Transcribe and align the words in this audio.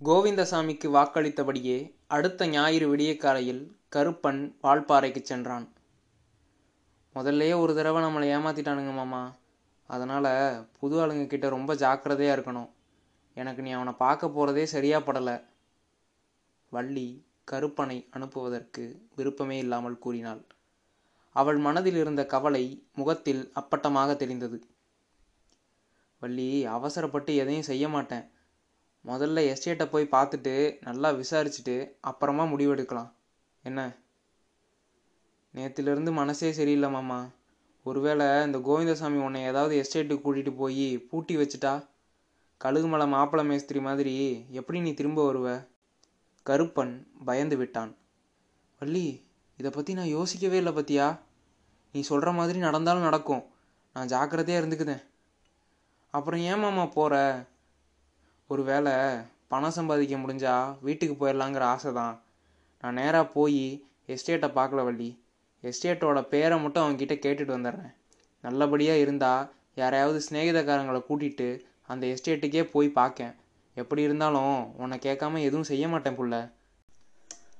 கோவிந்தசாமிக்கு 0.00 0.88
வாக்களித்தபடியே 0.96 1.76
அடுத்த 2.06 2.46
ஞாயிறு 2.46 2.86
விடியற்காலையில் 2.88 3.62
கருப்பன் 3.94 4.40
வால்பாறைக்கு 4.62 5.22
சென்றான். 5.22 5.68
முதல்லையே 7.14 7.54
ஒரு 7.60 7.74
தடவை 7.74 8.02
நம்மளை 8.02 8.26
ஏமாத்திட்டானுங்க 8.34 8.92
மாமா. 8.94 9.22
அதனால் 9.90 10.30
புது 10.80 11.06
ஆளுங்க 11.06 11.26
கிட்ட 11.26 11.48
ரொம்ப 11.48 11.74
ஜாக்கிரதையாக 11.74 12.36
இருக்கணும். 12.36 12.68
எனக்கு 13.34 13.62
நீ 13.62 13.70
அவனை 13.70 13.92
பார்க்க 13.92 14.28
போகிறதே 14.28 14.66
சரியா 14.66 15.00
படலை. 15.00 15.36
வள்ளி 16.70 17.24
கருப்பனை 17.44 17.98
அனுப்புவதற்கு 18.12 18.84
விருப்பமே 19.16 19.58
இல்லாமல் 19.58 19.98
கூறினாள். 19.98 20.44
அவள் 21.36 21.56
மனதில் 21.56 21.96
இருந்த 21.96 22.26
கவலை 22.26 22.64
முகத்தில் 22.94 23.52
அப்பட்டமாக 23.54 24.16
தெரிந்தது 24.16 24.60
வள்ளி 26.18 26.66
அவசரப்பட்டு 26.66 27.34
எதையும் 27.34 27.68
செய்ய 27.72 27.88
மாட்டேன். 27.88 28.26
முதல்ல 29.06 29.40
எஸ்டேட்டை 29.50 29.86
போய் 29.86 30.08
பார்த்துட்டு 30.10 30.76
நல்லா 30.80 31.10
விசாரிச்சுட்டு 31.10 31.90
அப்புறமா 32.00 32.44
முடிவெடுக்கலாம். 32.44 33.10
என்ன? 33.62 33.96
நேத்திலிருந்து 35.54 36.12
மனசே 36.12 36.52
சரியில்லை 36.52 36.90
மாமா. 36.90 37.30
ஒருவேளை 37.84 38.26
இந்த 38.42 38.58
கோவிந்தசாமி 38.58 39.18
உன்னை 39.18 39.42
ஏதாவது 39.42 39.74
எஸ்டேட்டுக்கு 39.82 40.24
கூட்டிகிட்டு 40.24 40.56
போய் 40.56 40.98
பூட்டி 40.98 41.36
வச்சுட்டா? 41.36 41.86
கழுகுமலை 42.64 43.06
மாப்பிள 43.12 43.44
மேஸ்திரி 43.44 43.80
மாதிரி 43.80 44.46
எப்படி 44.50 44.80
நீ 44.80 44.94
திரும்ப 44.94 45.32
வருவ? 45.32 45.66
கருப்பன் 46.46 47.06
பயந்து 47.24 47.56
விட்டான். 47.56 47.96
வள்ளி 48.78 49.24
இதை 49.56 49.70
பற்றி 49.70 49.94
நான் 49.94 50.14
யோசிக்கவே 50.18 50.56
இல்லை 50.56 50.72
பத்தியா? 50.72 51.18
நீ 51.92 52.00
சொல்கிற 52.00 52.32
மாதிரி 52.32 52.58
நடந்தாலும் 52.58 53.02
நடக்கும். 53.02 53.44
நான் 53.94 54.06
ஜாக்கிரதையாக 54.06 54.66
இருந்துக்குதேன். 54.66 55.04
அப்புறம் 56.10 56.40
ஏன் 56.40 56.58
மாமா 56.58 56.86
போகிற 56.86 57.44
ஒரு 58.48 58.64
வேளை 58.64 58.92
பணம் 59.48 59.70
சம்பாதிக்க 59.70 60.16
முடிஞ்சா 60.16 60.76
வீட்டுக்கு 60.80 61.26
போயிடலாங்கிற 61.26 61.58
ஆசை 61.58 61.92
தான் 61.92 62.22
நான் 62.80 62.94
நேராக 62.94 63.26
போய் 63.26 63.84
எஸ்டேட்டை 64.06 64.50
பார்க்கல 64.50 64.84
வள்ளி. 64.84 65.22
எஸ்டேட்டோட 65.62 66.22
பேரை 66.22 66.60
மட்டும் 66.60 66.84
அவன்கிட்ட 66.84 67.00
கேட்டுட்டு 67.00 67.56
வந்துடுறேன். 67.56 67.94
நல்லபடியாக 68.42 68.98
இருந்தால் 68.98 69.52
யாரையாவது 69.74 70.22
சிநேகிதக்காரங்களை 70.30 71.02
கூட்டிகிட்டு 71.08 71.60
அந்த 71.86 72.06
எஸ்டேட்டுக்கே 72.06 72.62
போய் 72.62 72.88
பார்க்கேன். 72.88 73.34
எப்படி 73.74 74.02
இருந்தாலும் 74.02 74.76
உன்னை 74.76 74.98
கேட்காம 74.98 75.38
எதுவும் 75.38 75.62
செய்ய 75.62 75.88
மாட்டேன் 75.88 76.18
புள்ள. 76.18 76.52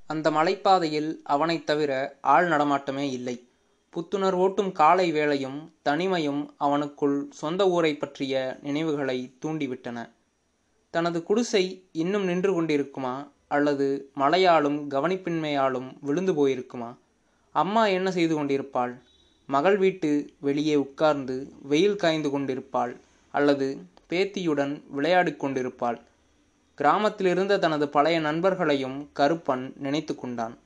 அந்த 0.07 0.31
மலைப்பாதையில் 0.31 1.17
அவனைத் 1.25 1.67
தவிர 1.67 2.17
ஆள் 2.21 2.49
நடமாட்டமே 2.49 3.11
இல்லை. 3.11 3.49
புத்துணர்வூட்டும் 3.95 4.73
காலை 4.73 5.13
வேளையும் 5.13 5.73
தனிமையும் 5.85 6.55
அவனுக்குள் 6.61 7.25
சொந்த 7.31 7.69
ஊரை 7.69 7.97
பற்றிய 7.97 8.59
நினைவுகளை 8.63 9.37
தூண்டிவிட்டன. 9.45 10.15
தனது 10.91 11.23
குடிசை 11.23 11.89
இன்னும் 11.93 12.25
நின்று 12.25 12.63
கொண்டிருக்குமா? 12.63 13.29
அல்லது 13.49 14.11
மழையாலும் 14.17 14.79
கவனிப்பின்மையாலும் 14.91 15.97
விழுந்து 16.01 16.33
போயிருக்குமா? 16.33 16.97
அம்மா 17.53 17.87
என்ன 17.87 18.11
செய்து 18.11 18.35
கொண்டிருப்பாள்? 18.35 19.03
மகள் 19.47 19.77
வீட்டு 19.77 20.35
வெளியே 20.41 20.75
உட்கார்ந்து 20.75 21.53
வெயில் 21.63 21.97
காய்ந்து 21.97 22.31
கொண்டிருப்பாள் 22.31 23.01
அல்லது 23.31 23.87
பேத்தியுடன் 24.11 24.83
விளையாடி 24.89 25.37
கொண்டிருப்பாள். 25.37 25.99
கிராமத்தில் 26.75 27.27
இருந்த 27.27 27.59
தனது 27.59 27.89
பழைய 27.89 28.21
நண்பர்களையும் 28.21 29.11
கருப்பன் 29.19 29.73
நினைத்து 29.77 30.15
கொண்டான். 30.15 30.59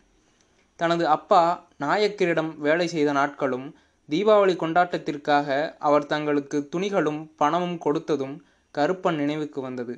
தனது 0.77 1.07
அப்பா 1.09 1.43
நாயக்கரிடம் 1.79 2.59
வேலை 2.59 2.87
செய்த 2.89 3.13
நாட்களும் 3.13 3.75
தீபாவளி 4.09 4.55
கொண்டாட்டத்திற்காக 4.57 5.49
அவர் 5.79 6.07
தங்களுக்கு 6.07 6.69
துணிகளும் 6.77 7.21
பணமும் 7.37 7.79
கொடுத்ததும் 7.85 8.37
கருப்பன் 8.75 9.15
நினைவுக்கு 9.15 9.61
வந்தது. 9.61 9.95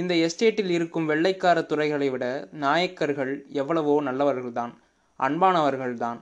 இந்த 0.00 0.12
எஸ்டேட்டில் 0.26 0.72
இருக்கும் 0.76 1.08
வெள்ளைக்கார 1.10 1.58
துறைகளை 1.66 2.08
விட 2.10 2.24
நாயக்கர்கள் 2.64 3.34
எவ்வளவோ 3.52 3.94
நல்லவர்கள்தான் 4.02 4.72
அன்பானவர்கள்தான். 5.20 6.18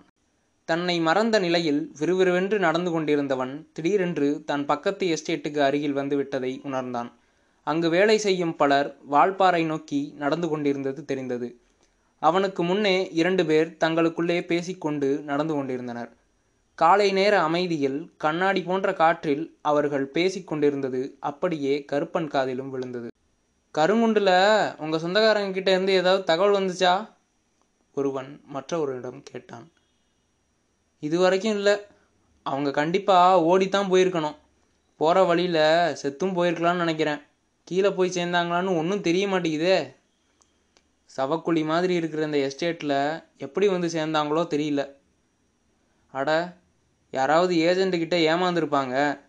தன்னை 0.68 0.96
மறந்த 1.00 1.36
நிலையில் 1.38 1.80
விறுவிறுவென்று 1.98 2.58
நடந்து 2.58 2.90
கொண்டிருந்தவன் 2.90 3.52
திடீரென்று 3.72 4.28
தன் 4.44 4.64
பக்கத்து 4.64 5.06
எஸ்டேட்டுக்கு 5.06 5.60
அருகில் 5.68 5.96
வந்துவிட்டதை 5.96 6.52
உணர்ந்தான். 6.62 7.10
அங்கு 7.66 7.88
வேலை 7.88 8.16
செய்யும் 8.18 8.56
பலர் 8.56 8.88
வால்பாறை 9.10 9.62
நோக்கி 9.66 10.00
நடந்து 10.18 10.48
கொண்டிருந்தது 10.48 11.04
தெரிந்தது. 11.04 11.48
அவனுக்கு 12.22 12.62
முன்னே 12.62 12.96
இரண்டு 13.12 13.44
பேர் 13.46 13.70
தங்களுக்குள்ளே 13.84 14.38
பேசிக்கொண்டு 14.46 15.08
நடந்து 15.30 15.54
கொண்டிருந்தனர். 15.54 16.10
காலை 16.78 17.08
நேர 17.12 17.34
அமைதியில் 17.40 17.98
கண்ணாடி 18.16 18.62
போன்ற 18.62 18.92
காற்றில் 18.92 19.44
அவர்கள் 19.62 20.06
பேசிக்கொண்டிருந்தது 20.14 21.02
அப்படியே 21.30 21.74
கருப்பன் 21.92 22.28
காதிலும் 22.28 22.70
விழுந்தது. 22.70 23.08
கருங்குண்டில் 23.78 24.80
உங்கள் 24.80 25.00
சொந்தக்காரங்க 25.00 25.50
கிட்ட 25.50 25.70
இருந்து 25.70 25.92
ஏதாவது 25.92 26.24
தகவல் 26.24 26.62
வந்துச்சா? 26.62 27.08
ஒருவன் 27.94 28.40
மற்றவரிடம் 28.54 29.22
கேட்டான். 29.22 29.72
இது 31.00 31.18
வரைக்கும் 31.18 31.52
இல்லை. 31.52 31.78
அவங்க 32.42 32.70
கண்டிப்பாக 32.70 33.58
ஓடித்தான் 33.58 33.90
போயிருக்கணும். 33.92 34.36
போகிற 34.96 35.22
வழியில் 35.22 35.96
செத்தும் 36.02 36.36
போயிருக்கலாம்னு 36.36 36.76
நினைக்கிறேன். 36.76 37.20
கீழே 37.64 37.90
போய் 37.90 38.10
சேர்ந்தாங்களான்னு 38.10 38.76
ஒன்றும் 38.76 39.00
தெரிய 39.00 39.26
மாட்டேங்குதே. 39.26 39.94
சவக்குழி 41.16 41.64
மாதிரி 41.64 41.94
இருக்கிற 41.94 42.24
இந்த 42.24 42.38
எஸ்டேட்டில் 42.38 43.24
எப்படி 43.38 43.68
வந்து 43.68 43.86
சேர்ந்தாங்களோ 43.86 44.42
தெரியல. 44.54 44.94
அட 46.10 46.56
யாராவது 47.10 47.54
ஏஜெண்ட்டுக்கிட்ட 47.56 48.16
ஏமாந்துருப்பாங்க. 48.32 49.20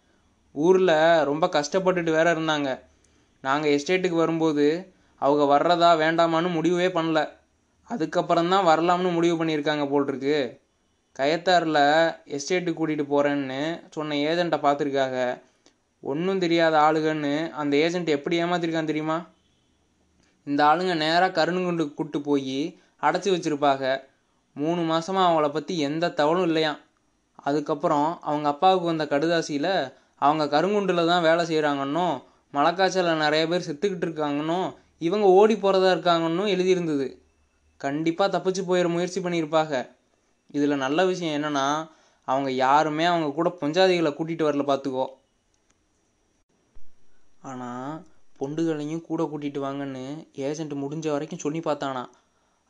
ஊரில் 0.51 1.23
ரொம்ப 1.23 1.47
கஷ்டப்பட்டுட்டு 1.47 2.11
வேற 2.11 2.35
இருந்தாங்க. 2.35 2.79
நாங்கள் 3.45 3.73
எஸ்டேட்டுக்கு 3.75 4.17
வரும்போது 4.23 4.65
அவங்க 5.21 5.43
வர்றதா 5.53 5.89
வேண்டாமான்னு 6.03 6.49
முடிவே 6.57 6.87
பண்ணல. 6.97 7.19
அதுக்கப்புறம் 7.89 8.51
தான் 8.53 8.67
வரலாம்னு 8.69 9.09
முடிவு 9.17 9.35
பண்ணியிருக்காங்க 9.39 9.85
போட்டிருக்கு 9.91 10.37
கயத்தாரில் 11.15 11.83
எஸ்டேட்டுக்கு 12.35 12.79
கூட்டிகிட்டு 12.79 13.05
போகிறேன்னு 13.11 13.59
சொன்ன 13.95 14.17
ஏஜெண்ட்டை 14.29 14.59
பார்த்துருக்காங்க. 14.65 15.19
ஒன்றும் 16.03 16.41
தெரியாத 16.43 16.75
ஆளுகன்னு 16.87 17.33
அந்த 17.61 17.73
ஏஜெண்ட் 17.85 18.09
எப்படி 18.17 18.35
ஏமாத்திருக்கான் 18.43 18.91
தெரியுமா? 18.91 19.17
இந்த 20.47 20.61
ஆளுங்க 20.69 20.95
நேராக 21.03 21.35
கருணுகுண்டுக்கு 21.37 21.93
கூட்டு 21.99 22.19
போய் 22.27 22.59
அடைச்சி 23.07 23.29
வச்சுருப்பாங்க 23.33 23.85
மூணு 24.55 24.81
மாதமாக 24.91 25.27
அவங்கள 25.27 25.47
பற்றி 25.51 25.73
எந்த 25.87 26.13
தவளும் 26.19 26.47
இல்லையாம். 26.49 26.79
அதுக்கப்புறம் 27.47 28.09
அவங்க 28.29 28.47
அப்பாவுக்கு 28.53 28.85
வந்த 28.91 29.05
கடுதாசியில் 29.13 29.73
அவங்க 30.21 30.43
கருங்குண்டில் 30.53 31.09
தான் 31.11 31.25
வேலை 31.27 31.43
செய்கிறாங்கன்னும் 31.49 32.15
மலைக்காய்ச்சலில் 32.55 33.23
நிறைய 33.25 33.43
பேர் 33.51 33.67
செத்துக்கிட்டு 33.67 34.05
இருக்காங்கன்னும் 34.07 34.67
இவங்க 35.07 35.27
ஓடி 35.39 35.55
போகிறதா 35.55 35.89
இருக்காங்கன்னும் 35.95 36.51
எழுதியிருந்தது. 36.53 37.07
கண்டிப்பாக 37.81 38.29
தப்பிச்சு 38.35 38.61
போயிட 38.67 38.87
முயற்சி 38.95 39.19
பண்ணியிருப்பாங்க. 39.21 39.75
இதில் 40.57 40.83
நல்ல 40.85 40.99
விஷயம் 41.11 41.35
என்னன்னா 41.37 41.67
அவங்க 42.27 42.49
யாருமே 42.65 43.05
அவங்க 43.11 43.27
கூட 43.37 43.49
பொஞ்சாதிகளை 43.61 44.11
கூட்டிகிட்டு 44.17 44.47
வரல 44.47 44.63
பார்த்துக்கோ 44.69 45.05
ஆனால் 47.49 47.95
பொண்டுகளையும் 48.39 49.03
கூட 49.07 49.23
கூட்டிகிட்டு 49.31 49.59
வாங்கன்னு 49.65 50.05
ஏஜென்ட் 50.47 50.73
முடிஞ்ச 50.83 51.05
வரைக்கும் 51.11 51.41
சொல்லி 51.43 51.59
பார்த்தானா. 51.59 52.03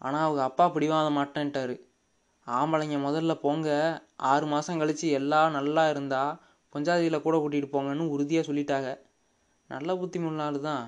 ஆனால் 0.02 0.26
அவங்க 0.26 0.42
அப்பா 0.50 0.66
பிடிவாத 0.74 1.10
மாட்டேன்ட்டாரு. 1.18 1.76
ஆம்பளைங்க 2.48 2.98
முதல்ல 3.06 3.34
போங்க 3.44 3.70
ஆறு 4.32 4.46
மாதம் 4.46 4.82
கழித்து 4.82 5.08
எல்லாம் 5.20 5.56
நல்லா 5.58 5.84
இருந்தால் 5.94 6.34
பொஞ்சாதிகளை 6.76 7.20
கூட 7.22 7.36
கூட்டிகிட்டு 7.38 7.74
போங்கன்னு 7.76 8.12
உறுதியாக 8.16 8.48
சொல்லிட்டாங்க. 8.50 8.90
நல்ல 9.70 9.90
புத்திமுள்ள 10.02 10.42
ஆளு 10.48 10.60
தான். 10.70 10.84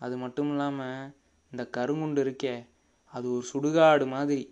அது 0.00 0.14
மட்டும் 0.16 0.50
இல்லாமல் 0.52 1.10
இந்த 1.52 1.62
கருங்குண்டு 1.76 2.22
இருக்கே 2.24 2.54
அது 3.14 3.26
ஒரு 3.34 3.44
சுடுகாடு 3.52 4.06
மாதிரி. 4.14 4.42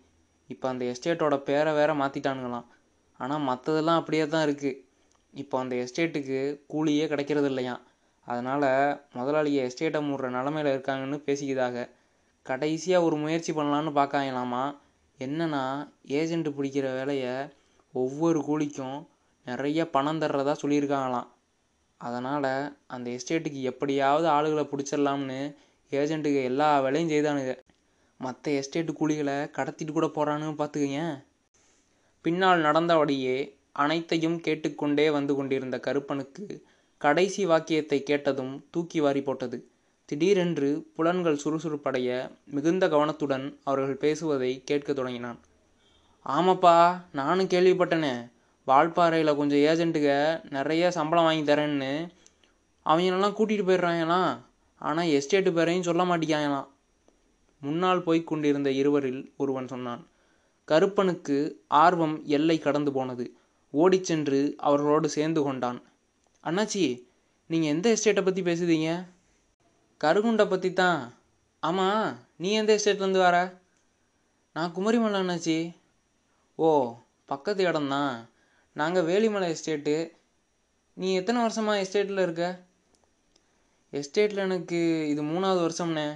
இப்போ 0.49 0.67
அந்த 0.69 0.85
எஸ்டேட்டோட 0.93 1.37
பேரை 1.49 1.73
வேற 1.81 1.91
மாற்றிட்டானுங்களாம் 1.95 2.69
ஆனால் 3.21 3.47
மற்றதெல்லாம் 3.49 4.01
அப்படியே 4.01 4.25
தான் 4.29 4.45
இருக்குது 4.47 4.81
இப்போ 5.35 5.57
அந்த 5.63 5.75
எஸ்டேட்டுக்கு 5.85 6.39
கூலியே 6.73 7.05
கிடைக்கிறது 7.13 7.49
இல்லையாம். 7.53 7.83
அதனால் 8.27 8.67
முதலாளியை 9.19 9.61
எஸ்டேட்டை 9.69 10.01
மூடுற 10.09 10.27
நிலமையில 10.37 10.73
இருக்காங்கன்னு 10.75 11.19
பேசிக்கிதாக. 11.29 11.77
கடைசியாக 12.47 13.07
ஒரு 13.07 13.17
முயற்சி 13.17 13.53
பண்ணலான்னு 13.53 13.93
பார்க்காங்களாமா? 14.01 14.65
என்னன்னா 15.19 15.63
ஏஜென்ட் 16.19 16.49
பிடிக்கிற 16.57 16.87
வேலையை 16.99 17.35
ஒவ்வொரு 17.95 18.39
கூலிக்கும் 18.49 18.99
நிறைய 19.47 19.81
பணம் 19.91 20.21
தர்றதா 20.23 20.55
சொல்லியிருக்காங்களாம். 20.63 21.29
அதனால் 22.03 22.77
அந்த 22.87 23.11
எஸ்டேட்டுக்கு 23.11 23.61
எப்படியாவது 23.63 24.29
ஆளுகளை 24.29 24.65
பிடிச்சிடலாம்னு 24.65 25.41
ஏஜென்ட்டுக்கு 25.91 26.43
எல்லா 26.43 26.69
வேலையும் 26.81 27.13
செய்தானுங்க. 27.13 27.53
மற்ற 28.19 28.53
எஸ்டேட்டு 28.53 28.93
கூலிகளை 29.01 29.37
கடத்திட்டு 29.57 29.93
கூட 29.93 30.07
போகிறானுன்னு 30.07 30.61
பார்த்துக்கங்க. 30.61 31.01
பின்னால் 32.25 32.65
நடந்தபடியே 32.65 33.37
அனைத்தையும் 33.73 34.41
கேட்டுக்கொண்டே 34.41 35.11
வந்து 35.11 35.35
கொண்டிருந்த 35.35 35.81
கருப்பனுக்கு 35.81 36.47
கடைசி 36.99 37.47
வாக்கியத்தை 37.47 38.03
கேட்டதும் 38.03 38.65
தூக்கி 38.71 39.01
வாரி 39.01 39.23
போட்டது. 39.23 39.59
திடீரென்று 40.09 40.69
புலன்கள் 40.97 41.41
சுறுசுறுப்படைய 41.45 42.11
மிகுந்த 42.45 42.89
கவனத்துடன் 42.89 43.47
அவர்கள் 43.65 44.03
பேசுவதை 44.05 44.51
கேட்கத் 44.65 44.97
தொடங்கினான். 44.97 45.39
ஆமாப்பா 46.27 46.77
நானும் 47.13 47.53
கேள்விப்பட்டனே. 47.55 48.15
வால்பாறையில் 48.67 49.39
கொஞ்சம் 49.39 49.63
ஏஜென்ட்டுக 49.71 50.09
நிறைய 50.57 50.91
சம்பளம் 50.91 51.27
வாங்கி 51.29 51.45
தரேன்னு 51.51 51.93
அவங்களெல்லாம் 52.87 53.37
கூட்டிகிட்டு 53.39 53.65
போயிடுறாங்களாம். 53.69 54.33
ஆனால் 54.81 55.11
எஸ்டேட்டு 55.17 55.51
பேரையும் 55.53 55.89
சொல்ல 55.89 56.03
மாட்டேங்காங்களாம் 56.05 56.69
முன்னால் 57.63 58.05
போய்க் 58.07 58.29
கொண்டிருந்த 58.31 58.71
இருவரில் 58.71 59.23
ஒருவன் 59.37 59.71
சொன்னான் 59.73 60.03
கருப்பனுக்கு 60.69 61.37
ஆர்வம் 61.83 62.17
எல்லை 62.37 62.57
கடந்து 62.59 62.91
போனது. 62.93 63.25
ஓடிச் 63.75 64.09
சென்று 64.09 64.41
அவர்களோடு 64.59 65.09
சேர்ந்து 65.09 65.41
கொண்டான். 65.43 65.79
அண்ணாச்சி 66.45 66.85
நீங்கள் 67.51 67.73
எந்த 67.75 67.87
எஸ்டேட்டை 67.95 68.23
பற்றி 68.25 68.43
பேசுதீங்க? 68.43 68.91
கருகுண்டை 70.01 70.47
பற்றி 70.49 70.73
தான் 70.73 71.01
ஆமாம் 71.63 72.07
நீ 72.37 72.51
எந்த 72.53 72.73
எஸ்டேட்லேருந்து 72.79 73.27
வர? 73.27 73.37
நான் 74.57 74.75
குமரிமலை 74.77 75.19
அண்ணாச்சி. 75.23 75.59
ஓ 76.59 76.69
பக்கத்து 77.27 77.63
இடம்தான். 77.65 78.15
நாங்கள் 78.81 79.07
வேலிமலை 79.09 79.47
எஸ்டேட்டு. 79.55 79.95
நீ 80.97 81.09
எத்தனை 81.21 81.39
வருஷமாக 81.45 81.81
எஸ்டேட்டில் 81.83 82.23
இருக்க? 82.25 82.45
எஸ்டேட்டில் 83.93 84.45
எனக்கு 84.47 84.79
இது 85.13 85.23
மூணாவது 85.33 85.61
வருஷம்ண்ணே. 85.65 86.07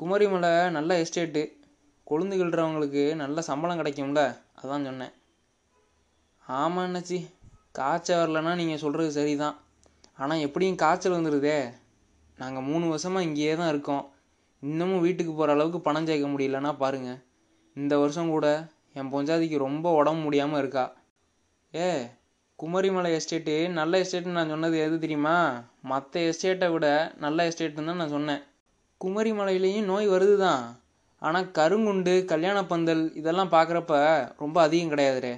குமரிமலை 0.00 0.52
நல்ல 0.76 0.90
எஸ்டேட்டு. 1.04 1.42
கொழுந்து 2.10 2.36
கிள்றவங்களுக்கு 2.40 3.02
நல்ல 3.22 3.40
சம்பளம் 3.48 3.80
கிடைக்கும்ல 3.80 4.22
அதான் 4.60 4.86
சொன்னேன். 4.88 5.14
ஆமாம் 6.46 6.84
அண்ணாச்சி 6.84 7.18
காய்ச்சல் 7.78 8.20
வரலன்னா 8.20 8.52
நீங்கள் 8.60 8.82
சொல்கிறது 8.84 9.10
சரி 9.16 9.34
தான் 9.42 9.56
ஆனால் 10.20 10.44
எப்படியும் 10.46 10.80
காய்ச்சல் 10.82 11.16
வந்துடுதே 11.16 11.58
நாங்கள் 12.38 12.66
மூணு 12.70 12.84
வருஷமாக 12.92 13.26
இங்கேயே 13.28 13.52
தான் 13.60 13.72
இருக்கோம். 13.72 14.04
இன்னமும் 14.62 15.04
வீட்டுக்கு 15.06 15.32
போகிற 15.32 15.52
அளவுக்கு 15.56 15.80
பணம் 15.88 16.08
சேர்க்க 16.10 16.32
முடியலன்னா 16.34 16.72
பாருங்கள் 16.82 17.20
இந்த 17.76 17.94
வருஷம் 18.02 18.32
கூட 18.34 18.46
என் 18.98 19.12
பொஞ்சாதிக்கு 19.14 19.58
ரொம்ப 19.66 19.88
உடம்பு 19.98 20.22
முடியாமல் 20.26 20.60
இருக்கா. 20.62 20.84
ஏ 21.74 21.88
குமரிமலை 22.58 23.10
எஸ்டேட்டு 23.16 23.54
நல்ல 23.68 24.00
எஸ்டேட்டுன்னு 24.02 24.38
நான் 24.38 24.48
சொன்னது 24.48 24.76
எது 24.78 24.96
தெரியுமா? 24.98 25.34
மற்ற 25.82 26.20
எஸ்டேட்டை 26.20 26.68
விட 26.72 26.86
நல்ல 27.18 27.48
எஸ்டேட்டுன்னு 27.48 27.90
தான் 27.90 28.00
நான் 28.02 28.14
சொன்னேன். 28.16 28.42
குமரிமலையிலையும் 29.00 29.84
நோய் 29.84 30.08
வருது 30.08 30.36
தான் 30.36 30.62
ஆனால் 31.22 31.50
கருங்குண்டு 31.50 32.24
கல்யாண 32.24 32.58
பந்தல் 32.64 33.02
இதெல்லாம் 33.14 33.52
பார்க்குறப்ப 33.52 33.94
ரொம்ப 34.38 34.56
அதிகம் 34.62 34.92
கிடையாதுரே. 34.92 35.34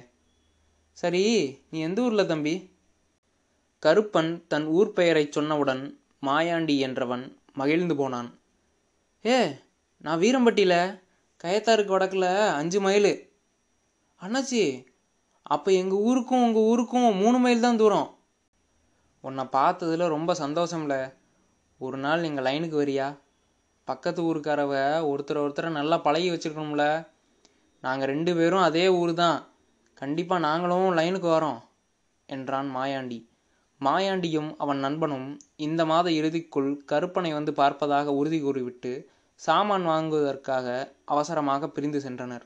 சரி 0.97 1.23
நீ 1.69 1.79
எந்த 1.79 2.01
ஊரில் 2.01 2.31
தம்பி? 2.31 2.55
கருப்பன் 3.83 4.31
தன் 4.47 4.67
ஊர் 4.77 4.91
பெயரைச் 4.93 5.35
சொன்னவுடன் 5.37 5.83
மாயாண்டி 6.25 6.75
என்றவன் 6.87 7.23
மகிழ்ந்து 7.53 7.95
போனான். 7.95 8.29
ஏ 9.25 9.37
நான் 9.99 10.21
வீரம்பட்டியில் 10.23 10.79
கயத்தாருக்கு 11.43 11.95
வடக்கில் 11.95 12.29
அஞ்சு 12.59 12.79
மைல் 12.81 13.13
அண்ணாச்சி 14.21 14.61
அப்போ 15.43 15.71
எங்கள் 15.71 15.99
ஊருக்கும் 15.99 16.43
உங்கள் 16.43 16.63
ஊருக்கும் 16.63 17.15
மூணு 17.15 17.39
மைல் 17.39 17.59
தான் 17.59 17.77
தூரம். 17.77 18.09
உன்னை 19.21 19.43
பார்த்ததுல 19.43 20.07
ரொம்ப 20.07 20.33
சந்தோஷம்ல. 20.33 21.13
ஒரு 21.77 21.97
நாள் 21.97 22.23
எங்கள் 22.23 22.45
லைனுக்கு 22.45 22.77
வரியா? 22.83 23.17
பக்கத்து 23.85 24.21
ஊருக்காரவ 24.23 24.73
ஒருத்தர் 25.11 25.43
ஒருத்தரை 25.43 25.69
நல்லா 25.69 25.97
பழகி 25.97 26.29
வச்சுருக்கணும்ல. 26.31 27.07
நாங்கள் 27.81 28.07
ரெண்டு 28.07 28.35
பேரும் 28.35 28.61
அதே 28.61 28.87
ஊர் 28.87 29.13
தான். 29.13 29.39
கண்டிப்பாக 29.93 30.41
நாங்களும் 30.41 30.97
லைனுக்கு 30.97 31.29
வரோம் 31.29 31.59
என்றான் 32.25 32.69
மாயாண்டி. 32.75 33.19
மாயாண்டியும் 33.81 34.55
அவன் 34.57 34.77
நண்பனும் 34.77 35.39
இந்த 35.55 35.85
மாத 35.85 36.09
இறுதிக்குள் 36.09 36.85
கருப்பனை 36.85 37.33
வந்து 37.33 37.51
பார்ப்பதாக 37.51 38.05
உறுதி 38.05 38.41
கூறிவிட்டு 38.41 39.09
சாமான் 39.35 39.85
வாங்குவதற்காக 39.85 40.95
அவசரமாக 41.05 41.67
பிரிந்து 41.67 41.99
சென்றனர். 41.99 42.45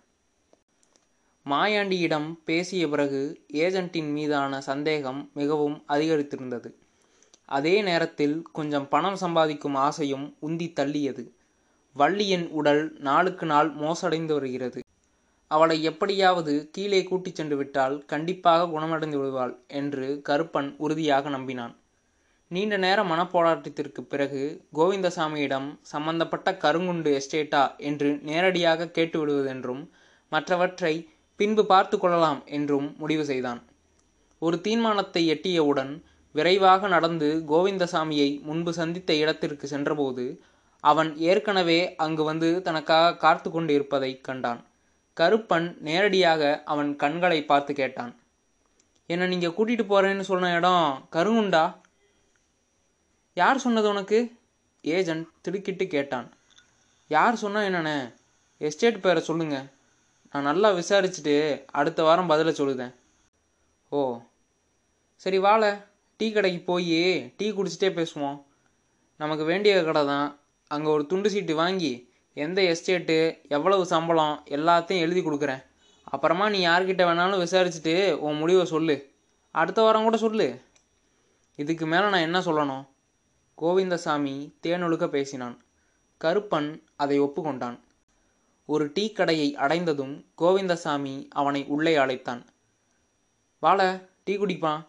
மாயாண்டியிடம் 1.46 2.36
பேசிய 2.46 2.88
பிறகு 2.90 3.42
ஏஜென்ட்டின் 3.54 4.12
மீதான 4.12 4.62
சந்தேகம் 4.62 5.32
மிகவும் 5.34 5.84
அதிகரித்திருந்தது. 5.88 6.74
அதே 7.46 7.82
நேரத்தில் 7.82 8.42
கொஞ்சம் 8.52 8.88
பணம் 8.88 9.16
சம்பாதிக்கும் 9.16 9.76
ஆசையும் 9.76 10.36
உந்தி 10.42 10.74
தள்ளியது. 10.74 11.32
வள்ளியின் 11.94 12.50
உடல் 12.50 12.94
நாளுக்கு 13.00 13.46
நாள் 13.46 13.76
மோசடைந்து 13.76 14.34
வருகிறது. 14.34 14.80
அவளை 15.48 15.84
எப்படியாவது 15.84 16.70
கீழே 16.72 17.04
கூட்டிச் 17.04 17.36
சென்று 17.36 17.58
விட்டால் 17.58 18.06
கண்டிப்பாக 18.06 18.68
குணமடைந்து 18.68 19.18
விடுவாள் 19.18 19.60
என்று 19.68 20.22
கருப்பன் 20.30 20.76
உறுதியாக 20.78 21.30
நம்பினான். 21.30 21.76
நீண்ட 22.48 22.78
நேர 22.78 23.04
மனப்போராட்டத்திற்கு 23.04 24.02
பிறகு 24.02 24.66
கோவிந்தசாமியிடம் 24.74 25.78
சம்பந்தப்பட்ட 25.82 26.52
கருங்குண்டு 26.52 27.22
எஸ்டேட்டா? 27.22 27.78
என்று 27.78 28.20
நேரடியாக 28.22 28.86
கேட்டுவிடுவதென்றும் 28.86 29.84
மற்றவற்றை 30.32 31.10
பின்பு 31.40 31.66
பார்த்து 31.66 31.96
கொள்ளலாம் 32.00 32.42
என்றும் 32.46 32.88
முடிவு 32.98 33.24
செய்தான். 33.26 33.62
ஒரு 34.42 34.62
தீர்மானத்தை 34.62 35.24
எட்டியவுடன் 35.32 35.92
விரைவாக 36.32 36.88
நடந்து 36.88 37.30
கோவிந்தசாமியை 37.48 38.30
முன்பு 38.42 38.74
சந்தித்த 38.74 39.14
இடத்திற்கு 39.16 39.68
சென்றபோது 39.68 40.26
அவன் 40.84 41.10
ஏற்கனவே 41.18 41.96
அங்கு 41.96 42.24
வந்து 42.24 42.50
தனக்காக 42.62 43.16
காத்து 43.16 43.52
கொண்டிருப்பதை 43.52 44.22
கண்டான். 44.22 44.62
கருப்பன் 45.18 45.68
நேரடியாக 45.80 46.62
அவன் 46.66 46.96
கண்களை 46.96 47.40
பார்த்து 47.44 47.74
கேட்டான். 47.74 48.14
என்னை 49.10 49.28
நீங்கள் 49.28 49.56
கூட்டிட்டு 49.58 49.86
போறேன்னு 49.90 50.22
சொன்ன 50.22 50.52
இடம் 50.56 51.08
கருங்குண்டா? 51.12 51.66
யார் 53.38 53.58
சொன்னது 53.58 53.88
உனக்கு? 53.90 54.20
ஏஜென்ட் 54.84 55.28
திடுக்கிட்டு 55.42 55.88
கேட்டான். 55.88 56.28
யார் 57.12 57.36
சொன்னா 57.36 57.62
என்னண்ணே 57.62 57.98
எஸ்டேட் 58.62 59.02
பேரை 59.02 59.22
சொல்லுங்கள் 59.22 59.66
நான் 60.36 60.48
நல்லா 60.48 60.70
விசாரிச்சுட்டு 60.78 61.34
அடுத்த 61.80 62.00
வாரம் 62.04 62.30
பதிலை 62.32 62.52
சொல்லுதேன். 62.54 62.94
ஓ 63.90 64.00
சரி 65.16 65.38
வாழ 65.40 65.62
டீ 66.18 66.32
கடைக்கு 66.32 66.60
போய் 66.60 66.98
டீ 67.38 67.52
குடிச்சிட்டே 67.52 67.90
பேசுவோம். 68.00 68.36
நமக்கு 69.18 69.44
வேண்டிய 69.44 69.84
கடை 69.84 70.06
தான். 70.06 70.40
அங்கே 70.68 70.90
ஒரு 70.96 71.06
துண்டு 71.06 71.30
சீட்டு 71.30 71.56
வாங்கி 71.56 71.92
எந்த 72.34 72.62
எஸ்டேட்டு 72.62 73.18
எவ்வளவு 73.48 73.86
சம்பளம் 73.86 74.44
எல்லாத்தையும் 74.58 75.04
எழுதி 75.06 75.22
கொடுக்குறேன். 75.22 75.64
அப்புறமா 76.04 76.50
நீ 76.50 76.60
யார்கிட்ட 76.68 77.06
வேணாலும் 77.10 77.44
விசாரிச்சுட்டு 77.46 77.96
உன் 78.26 78.38
முடிவை 78.38 78.66
சொல்லு. 78.66 78.98
அடுத்த 79.52 79.82
வாரம் 79.82 80.04
கூட 80.04 80.18
சொல்லு. 80.18 80.62
இதுக்கு 81.56 81.86
மேலே 81.86 82.10
நான் 82.10 82.28
என்ன 82.28 82.40
சொல்லணும்? 82.40 82.86
கோவிந்தசாமி 83.58 84.38
தேனொழுக்க 84.68 85.08
பேசினான். 85.08 85.58
கருப்பன் 86.24 86.70
அதை 86.96 87.22
ஒப்புக்கொண்டான். 87.22 87.80
ஒரு 88.66 88.92
டீ 88.94 89.12
கடையை 89.12 89.56
அடைந்ததும் 89.56 90.26
கோவிந்தசாமி 90.38 91.28
அவனை 91.30 91.66
உள்ளே 91.66 91.96
அழைத்தான். 91.96 92.46
வாழ 93.60 94.10
டீ 94.24 94.38
குடிப்பான் 94.38 94.86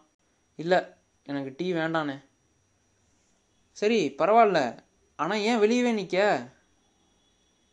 இல்லை 0.55 0.79
எனக்கு 1.23 1.53
டீ 1.57 1.73
வேண்டானே. 1.73 2.23
சரி 3.71 3.99
பரவாயில்ல. 4.17 4.79
ஆனால் 5.15 5.39
ஏன் 5.39 5.59
வெளியவே 5.59 5.93
நிற்க 5.93 6.17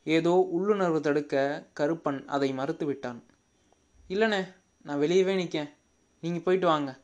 ஏதோ 0.04 0.32
உள்ளுணர்வு 0.50 1.00
தடுக்க 1.00 1.34
கருப்பன் 1.80 2.24
அதை 2.26 2.52
மறுத்து 2.52 2.86
விட்டான். 2.86 3.20
இல்லைண்ணே 4.08 4.54
நான் 4.82 5.00
வெளியவே 5.00 5.34
நிற்கேன் 5.40 5.70
நீங்கள் 6.20 6.42
போயிட்டு 6.42 6.66
வாங்க. 6.66 7.00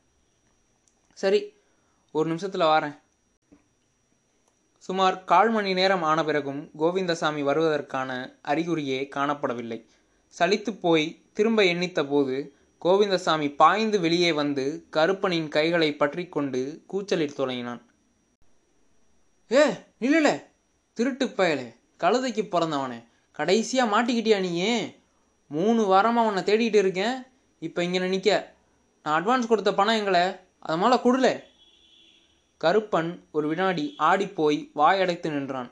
சரி 1.13 1.41
ஒரு 2.13 2.27
நிமிஷத்தில் 2.29 2.71
வாரேன். 2.73 2.99
சுமார் 4.91 5.25
கால் 5.25 5.51
மணி 5.51 5.75
நேரம் 5.75 6.03
ஆன 6.03 6.25
பிறகும் 6.25 6.71
கோவிந்தசாமி 6.79 7.43
வருவதற்கான 7.43 8.11
அறிகுறியே 8.49 9.09
காணப்படவில்லை. 9.17 9.79
சலித்து 10.35 10.71
போய் 10.81 11.05
திரும்ப 11.33 11.63
எண்ணித்த 11.63 12.01
போது 12.07 12.37
கோவிந்தசாமி 12.83 13.49
பாய்ந்து 13.55 14.01
வெளியே 14.01 14.33
வந்து 14.33 14.65
கருப்பனின் 14.97 15.49
கைகளை 15.49 15.91
பற்றி 15.97 16.29
கொண்டு 16.29 16.83
கூச்சலில் 16.87 17.35
தொடங்கினான். 17.35 17.81
ஏ 19.51 19.63
நில்லல! 20.01 20.29
திருட்டு 20.97 21.27
பயலே! 21.27 21.69
கழுதைக்கு 22.01 22.45
பிறந்தவனே! 22.49 23.01
கடைசியா 23.39 23.87
மாட்டிக்கிட்டியா 23.95 24.41
நீயே 24.41 24.75
மூணு 25.49 25.83
வாரமாக 25.83 26.27
உன்னை 26.27 26.43
தேடிட்டு 26.43 26.75
இருக்கேன். 26.75 27.17
இப்போ 27.63 27.85
இங்கே 27.85 27.99
நிற்க 28.07 28.57
நான் 29.05 29.23
அட்வான்ஸ் 29.23 29.47
கொடுத்த 29.47 29.75
பணம் 29.75 29.95
எங்களை 29.95 30.25
அது 30.59 30.79
மேலே 30.79 30.97
கொடுல! 30.97 31.29
கருப்பன் 32.61 33.11
ஒரு 33.33 33.49
வினாடி 33.49 33.95
ஆடிப்போய் 33.99 34.59
வாயடைத்து 34.75 35.29
நின்றான். 35.31 35.71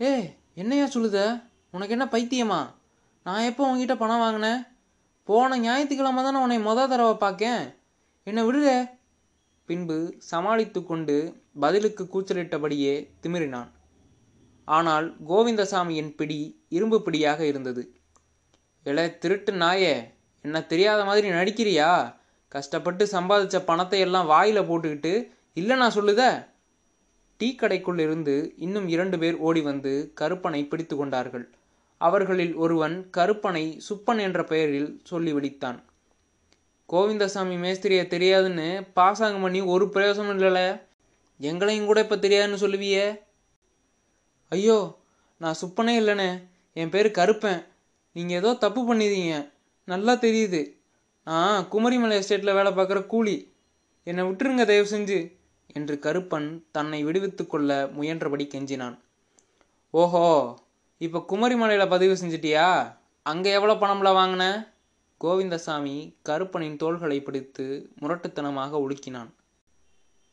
ஏ 0.00 0.36
என்னையா 0.54 0.84
சொல்லுத? 0.84 1.18
உனக்கு 1.70 1.94
என்ன 1.96 2.06
பைத்தியமா? 2.12 2.60
நான் 3.24 3.40
எப்போ 3.40 3.62
உங்ககிட்ட 3.66 3.96
பணம் 3.96 4.18
வாங்கினேன் 4.18 4.60
போன 5.24 5.58
ஞாயிற்றுக்கிழமை 5.58 6.22
தானே 6.24 6.38
உன்னை 6.38 6.58
மொத 6.58 6.88
தடவை 6.88 7.14
பார்க்கேன் 7.14 7.62
என்னை 8.22 8.44
விடுற. 8.44 8.90
பின்பு 9.66 10.14
சமாளித்து 10.18 10.84
கொண்டு 10.84 11.16
பதிலுக்கு 11.60 12.04
கூச்சலிட்டபடியே 12.04 12.94
திமிரினான். 13.22 13.70
ஆனால் 14.64 15.06
கோவிந்தசாமியின் 15.28 16.14
பிடி 16.14 16.40
இரும்பு 16.68 17.02
பிடியாக 17.02 17.46
இருந்தது. 17.46 17.82
இல 18.82 19.08
திருட்டு 19.22 19.52
நாயே 19.52 19.94
என்ன 20.40 20.62
தெரியாத 20.62 21.04
மாதிரி 21.04 21.28
நடிக்கிறியா? 21.30 21.90
கஷ்டப்பட்டு 22.48 23.04
சம்பாதிச்ச 23.12 23.56
பணத்தை 23.64 24.00
எல்லாம் 24.00 24.30
வாயில 24.30 24.58
போட்டுக்கிட்டு 24.68 25.12
இல்லை 25.58 25.74
நான் 25.76 25.96
சொல்லுத. 25.96 26.22
டீ 27.40 27.48
கடைக்குள் 27.56 28.00
இருந்து 28.04 28.34
இன்னும் 28.56 28.88
இரண்டு 28.88 29.16
பேர் 29.18 29.36
ஓடி 29.48 29.60
வந்து 29.60 29.92
கருப்பனை 30.20 30.60
பிடித்து 30.70 30.94
கொண்டார்கள். 30.96 31.44
அவர்களில் 32.00 32.54
ஒருவன் 32.54 32.96
கருப்பனை 33.10 33.64
சுப்பன் 33.88 34.20
என்ற 34.20 34.40
பெயரில் 34.44 34.90
சொல்லி 35.04 35.32
விடித்தான் 35.32 35.78
கோவிந்தசாமி 36.88 37.56
மேஸ்திரியை 37.62 38.04
தெரியாதுன்னு 38.14 38.68
பாசாங்கம் 38.92 39.42
பண்ணி 39.42 39.60
ஒரு 39.74 39.86
பிரயோசனம் 39.94 40.32
இல்லைல? 40.34 40.60
எங்களையும் 41.40 41.88
கூட 41.90 41.98
இப்போ 42.04 42.16
தெரியாதுன்னு 42.16 42.62
சொல்லுவியே? 42.64 43.06
ஐயோ 44.52 44.78
நான் 45.40 45.58
சுப்பனே 45.60 45.94
இல்லைண்ணே 46.00 46.30
என் 46.72 46.92
பேர் 46.94 47.08
கருப்பேன். 47.18 47.60
நீங்கள் 48.16 48.38
ஏதோ 48.40 48.50
தப்பு 48.64 48.80
பண்ணிதீங்க. 48.88 49.34
நல்லா 49.84 50.14
தெரியுது. 50.14 50.62
நான் 51.24 51.66
குமரிமலை 51.72 52.16
எஸ்டேட்டில் 52.20 52.58
வேலை 52.58 52.70
பார்க்குற 52.72 53.00
கூலி. 53.06 53.36
என்னை 54.06 54.22
விட்டுருங்க 54.24 54.64
தயவு 54.66 54.88
செஞ்சு. 54.94 55.18
என்று 55.76 55.94
கருப்பன் 55.98 56.48
தன்னை 56.70 57.04
விடுவித்துக் 57.04 57.50
கொள்ள 57.50 57.90
முயன்றபடி 57.96 58.46
கெஞ்சினான். 58.54 58.96
ஓஹோ 59.90 60.26
இப்போ 61.00 61.18
குமரிமலையில் 61.28 61.88
பதிவு 61.88 62.14
செஞ்சிட்டியா? 62.14 62.68
அங்கே 63.22 63.50
எவ்வளோ 63.52 63.74
பணம்ல 63.74 64.10
வாங்கின? 64.18 64.44
கோவிந்தசாமி 65.20 65.96
கருப்பனின் 66.24 66.76
தோள்களை 66.76 67.20
பிடித்து 67.20 67.66
முரட்டுத்தனமாக 68.00 68.72
உலுக்கினான். 68.84 69.30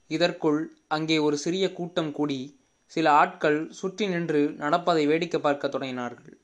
இதற்குள் 0.07 0.59
அங்கே 0.87 1.17
ஒரு 1.17 1.37
சிறிய 1.37 1.73
கூட்டம் 1.73 2.11
கூடி 2.11 2.39
சில 2.91 3.11
ஆட்கள் 3.11 3.59
சுற்றி 3.71 4.07
நின்று 4.07 4.41
நடப்பதை 4.57 5.07
வேடிக்கை 5.07 5.39
பார்க்க 5.41 5.67
தொடங்கினார்கள். 5.67 6.35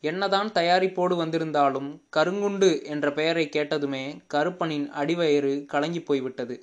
என்னதான் 0.00 0.50
தயாரிப்போடு 0.52 1.14
வந்திருந்தாலும் 1.16 1.88
கருங்குண்டு 2.16 2.84
என்ற 2.84 3.12
பெயரை 3.12 3.48
கேட்டதுமே 3.52 4.04
கருப்பனின் 4.34 4.86
அடிவயிறு 4.90 5.64
கலங்கி 5.66 6.00
போய்விட்டது. 6.00 6.56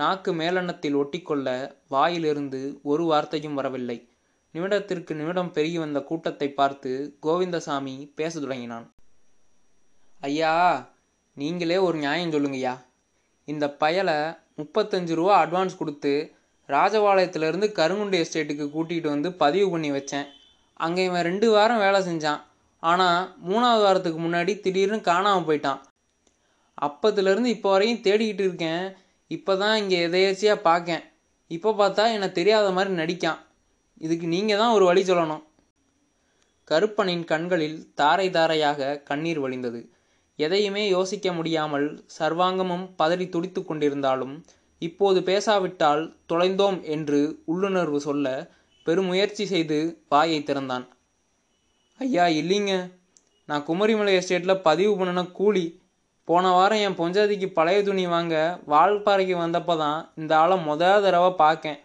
நாக்கு 0.00 0.30
மேலெண்ணத்தில் 0.34 0.96
ஒட்டிக்கொள்ள 1.00 1.48
வாயிலிருந்து 1.94 2.60
ஒரு 2.82 3.04
வார்த்தையும் 3.04 3.58
வரவில்லை. 3.58 3.98
நிமிடத்திற்கு 4.54 5.12
நிமிடம் 5.18 5.52
பெருகி 5.56 5.78
வந்த 5.78 6.00
கூட்டத்தை 6.08 6.48
பார்த்து 6.52 6.90
கோவிந்தசாமி 7.26 7.94
பேச 8.18 8.32
தொடங்கினான். 8.40 8.86
ஐயா 10.20 10.54
நீங்களே 11.36 11.76
ஒரு 11.86 11.96
நியாயம் 11.98 12.32
சொல்லுங்கய்யா. 12.34 12.74
இந்த 13.48 13.66
பயலை 13.82 14.16
முப்பத்தஞ்சு 14.60 15.14
ரூபா 15.20 15.36
அட்வான்ஸ் 15.44 15.78
கொடுத்து 15.78 16.12
ராஜபாளையத்திலேருந்து 16.68 17.68
கருங்குண்டி 17.78 18.18
எஸ்டேட்டுக்கு 18.24 18.66
கூட்டிகிட்டு 18.74 19.08
வந்து 19.14 19.30
பதிவு 19.42 19.68
பண்ணி 19.70 19.90
வச்சேன். 19.90 20.28
அங்கே 20.84 21.02
இவன் 21.08 21.26
ரெண்டு 21.30 21.46
வாரம் 21.50 21.82
வேலை 21.86 22.00
செஞ்சான். 22.10 22.40
ஆனால் 22.82 23.20
மூணாவது 23.48 23.82
வாரத்துக்கு 23.86 24.20
முன்னாடி 24.20 24.52
திடீர்னு 24.60 25.00
காணாமல் 25.10 25.46
போயிட்டான். 25.48 25.80
அப்பத்துலேருந்து 26.82 27.50
இப்போ 27.56 27.68
வரையும் 27.70 28.04
தேடிக்கிட்டு 28.06 28.44
இருக்கேன். 28.48 28.84
இப்போ 29.30 29.52
தான் 29.56 29.76
இங்கே 29.76 29.98
எதையாச்சியாக 30.08 30.64
பார்க்கேன் 30.68 31.04
இப்போ 31.50 31.70
பார்த்தா 31.72 32.04
என்னை 32.12 32.28
தெரியாத 32.32 32.66
மாதிரி 32.70 32.94
நடிக்கான். 32.94 33.40
இதுக்கு 34.00 34.26
நீங்கள் 34.26 34.60
தான் 34.62 34.74
ஒரு 34.76 34.84
வழி 34.84 35.02
சொல்லணும். 35.02 35.42
கருப்பனின் 36.70 37.24
கண்களில் 37.24 37.78
தாரை 37.94 38.30
தாரையாக 38.30 39.00
கண்ணீர் 39.08 39.40
வழிந்தது. 39.44 39.80
எதையுமே 40.38 40.88
யோசிக்க 40.88 41.32
முடியாமல் 41.32 41.86
சர்வாங்கமும் 42.18 42.86
பதறி 43.00 43.28
துடித்து 43.28 43.60
கொண்டிருந்தாலும் 43.62 44.34
இப்போது 44.78 45.22
பேசாவிட்டால் 45.22 46.02
தொலைந்தோம் 46.32 46.78
என்று 46.94 47.20
உள்ளுணர்வு 47.44 48.00
சொல்ல 48.00 48.52
பெருமுயற்சி 48.86 49.44
செய்து 49.46 49.78
வாயை 50.08 50.42
திறந்தான். 50.42 50.86
ஐயா 52.00 52.26
இல்லைங்க. 52.40 52.74
நான் 53.48 53.64
குமரிமலை 53.68 54.12
எஸ்டேட்டில் 54.20 54.62
பதிவு 54.68 54.92
பண்ணின 54.98 55.24
கூலி. 55.38 55.64
போன 56.24 56.50
வாரம் 56.50 56.78
என் 56.78 56.96
பொஞ்சாதிக்கு 56.98 57.46
பழைய 57.46 57.82
துணி 57.82 58.06
வாங்க 58.06 58.60
வால்பாறைக்கு 58.68 59.34
வந்தப்போ 59.36 59.76
தான் 59.76 60.12
இந்த 60.14 60.36
ஆளை 60.36 60.56
முத 60.66 60.78
தடவை 60.78 61.30
பார்க்கேன். 61.30 61.80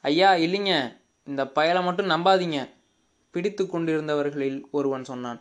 ஐயா 0.00 0.32
இல்லைங்க. 0.32 0.98
இந்த 1.24 1.44
பயலை 1.44 1.82
மட்டும் 1.82 2.10
நம்பாதீங்க. 2.10 2.68
பிடித்து 3.30 3.64
கொண்டிருந்தவர்களில் 3.64 4.62
ஒருவன் 4.70 5.04
சொன்னான். 5.04 5.40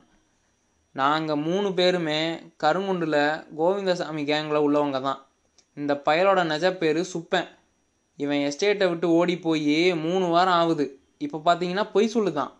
நாங்கள் 0.91 1.35
மூணு 1.35 1.73
பேருமே 1.73 2.39
கருங்குண்டில் 2.63 3.45
கோவிந்தசாமி 3.55 4.23
கேங்கில் 4.23 4.65
உள்ளவங்க 4.67 5.01
தான். 5.01 5.25
இந்த 5.73 6.01
பயலோட 6.05 6.43
நெஜ 6.43 6.77
பேர் 6.77 7.01
சுப்பேன். 7.13 7.47
இவன் 8.17 8.37
எஸ்டேட்டை 8.37 8.89
விட்டு 8.89 9.09
ஓடி 9.09 9.37
போய் 9.39 9.93
மூணு 9.93 10.25
வாரம் 10.27 10.53
ஆகுது. 10.53 10.99
இப்போ 11.17 11.41
பார்த்தீங்கன்னா 11.45 11.91
பொய் 11.91 12.13
சொல்லுதான். 12.13 12.51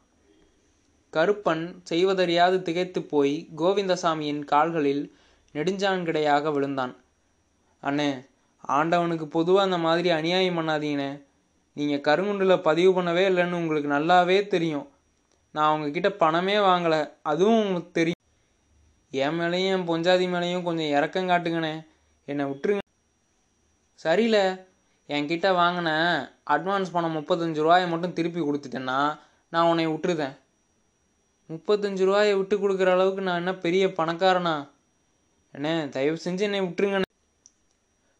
கருப்பன் 1.11 1.75
செய்வதறியாது 1.83 2.61
திகைத்து 2.61 3.01
போய் 3.03 3.47
கோவிந்தசாமியின் 3.57 4.43
கால்களில் 4.45 5.17
நெடுஞ்சான்கிடையாக 5.53 6.53
விழுந்தான். 6.53 6.95
அண்ணே 7.83 8.27
ஆண்டவனுக்கு 8.61 9.27
பொதுவாக 9.27 9.65
அந்த 9.65 9.77
மாதிரி 9.77 10.09
அநியாயம் 10.09 10.57
பண்ணாதீங்கண்ணே. 10.57 11.23
நீங்கள் 11.73 12.01
கருங்குண்டில் 12.01 12.61
பதிவு 12.61 13.01
பண்ணவே 13.01 13.27
இல்லைன்னு 13.29 13.51
உங்களுக்கு 13.51 13.91
நல்லாவே 13.91 14.47
தெரியும். 14.47 14.89
நான் 15.51 15.75
உங்ககிட்ட 15.75 16.11
பணமே 16.11 16.55
வாங்கலை. 16.55 17.11
அதுவும் 17.21 17.65
உங்களுக்கு 17.65 17.91
தெரியும். 17.91 18.17
என் 19.11 19.39
மேலேயும் 19.39 19.67
என் 19.67 19.87
பொஞ்சாதி 19.87 20.35
மேலேயும் 20.35 20.63
கொஞ்சம் 20.63 20.85
இறக்கம் 20.85 21.29
காட்டுங்கண்ணே. 21.29 21.85
என்னை 22.25 22.45
விட்டுருங்க. 22.45 22.77
சரியில்ல. 24.03 24.67
என்கிட்ட 25.07 25.47
வாங்கின 25.51 25.89
அட்வான்ஸ் 26.49 26.91
பணம் 26.91 27.17
முப்பத்தஞ்சு 27.17 27.53
ரூபாயை 27.53 27.89
மட்டும் 27.89 28.13
திருப்பி 28.13 28.39
கொடுத்துட்டேன்னா 28.39 29.19
நான் 29.49 29.65
உன்னை 29.65 29.87
விட்டுருதேன். 29.87 30.37
முப்பத்தஞ்சு 31.49 32.05
ரூபாயை 32.05 32.35
விட்டு 32.35 32.57
கொடுக்குற 32.57 32.91
அளவுக்கு 32.91 33.21
நான் 33.21 33.37
என்ன 33.37 33.55
பெரிய 33.55 33.87
பணக்காரனா? 33.87 34.69
அண்ணே 35.53 35.89
தயவு 35.89 36.17
செஞ்சு 36.23 36.39
என்னை 36.39 36.61
விட்டுருங்கண்ணே 36.61 37.01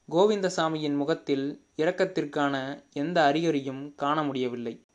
கோவிந்தசாமியின் 0.10 0.96
முகத்தில் 0.96 1.66
இரக்கத்திற்கான 1.78 2.84
எந்த 2.94 3.32
அறிகுறியும் 3.34 3.96
காண 3.96 4.24
முடியவில்லை. 4.24 4.86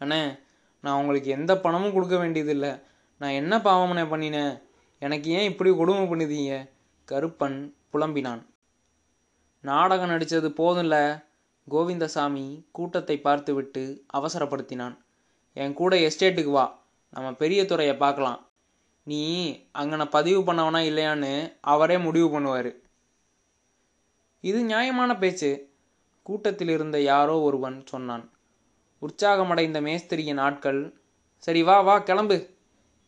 அண்ணே 0.00 0.38
நான் 0.80 1.00
உங்களுக்கு 1.00 1.30
எந்த 1.30 1.58
பணமும் 1.58 1.92
கொடுக்க 1.92 2.16
வேண்டியதில்லை. 2.16 2.80
நான் 3.18 3.30
என்ன 3.30 3.58
பாவமனே 3.58 4.04
பண்ணினேன் 4.04 4.62
எனக்கு 4.98 5.30
ஏன் 5.30 5.50
இப்படி 5.50 5.74
கொடுமை 5.76 6.02
பண்ணுதீங்க? 6.02 6.68
கருப்பன் 7.08 7.72
புலம்பினான். 7.92 8.46
நாடகம் 9.60 10.08
நடித்தது 10.08 10.48
போதும்ல? 10.48 11.24
கோவிந்தசாமி 11.68 12.66
கூட்டத்தை 12.70 13.20
பார்த்துவிட்டு 13.20 14.04
அவசரப்படுத்தினான். 14.14 14.98
என் 15.52 15.74
கூட 15.74 15.96
எஸ்டேட்டுக்கு 15.96 16.50
வா. 16.50 16.82
நம்ம 17.10 17.32
பெரிய 17.32 17.66
துறையை 17.66 17.96
பார்க்கலாம். 17.96 18.47
நீ 19.10 19.22
அங்கன 19.78 20.02
பதிவு 20.10 20.40
பண்ணவனா 20.42 20.80
இல்லையான்னு 20.90 21.32
அவரே 21.60 21.96
முடிவு 21.98 22.28
பண்ணுவார். 22.34 22.70
இது 24.44 24.58
நியாயமான 24.64 25.10
பேச்சு. 25.16 25.50
கூட்டத்தில் 26.22 26.68
இருந்த 26.68 26.96
யாரோ 27.00 27.36
ஒருவன் 27.40 27.76
சொன்னான். 27.86 28.24
உற்சாகமடைந்த 29.02 29.78
மேஸ்திரியின் 29.80 30.42
ஆட்கள் 30.46 30.80
சரி 31.44 31.62
வா 31.62 31.76
வா 31.80 31.98
கிளம்பு 31.98 32.38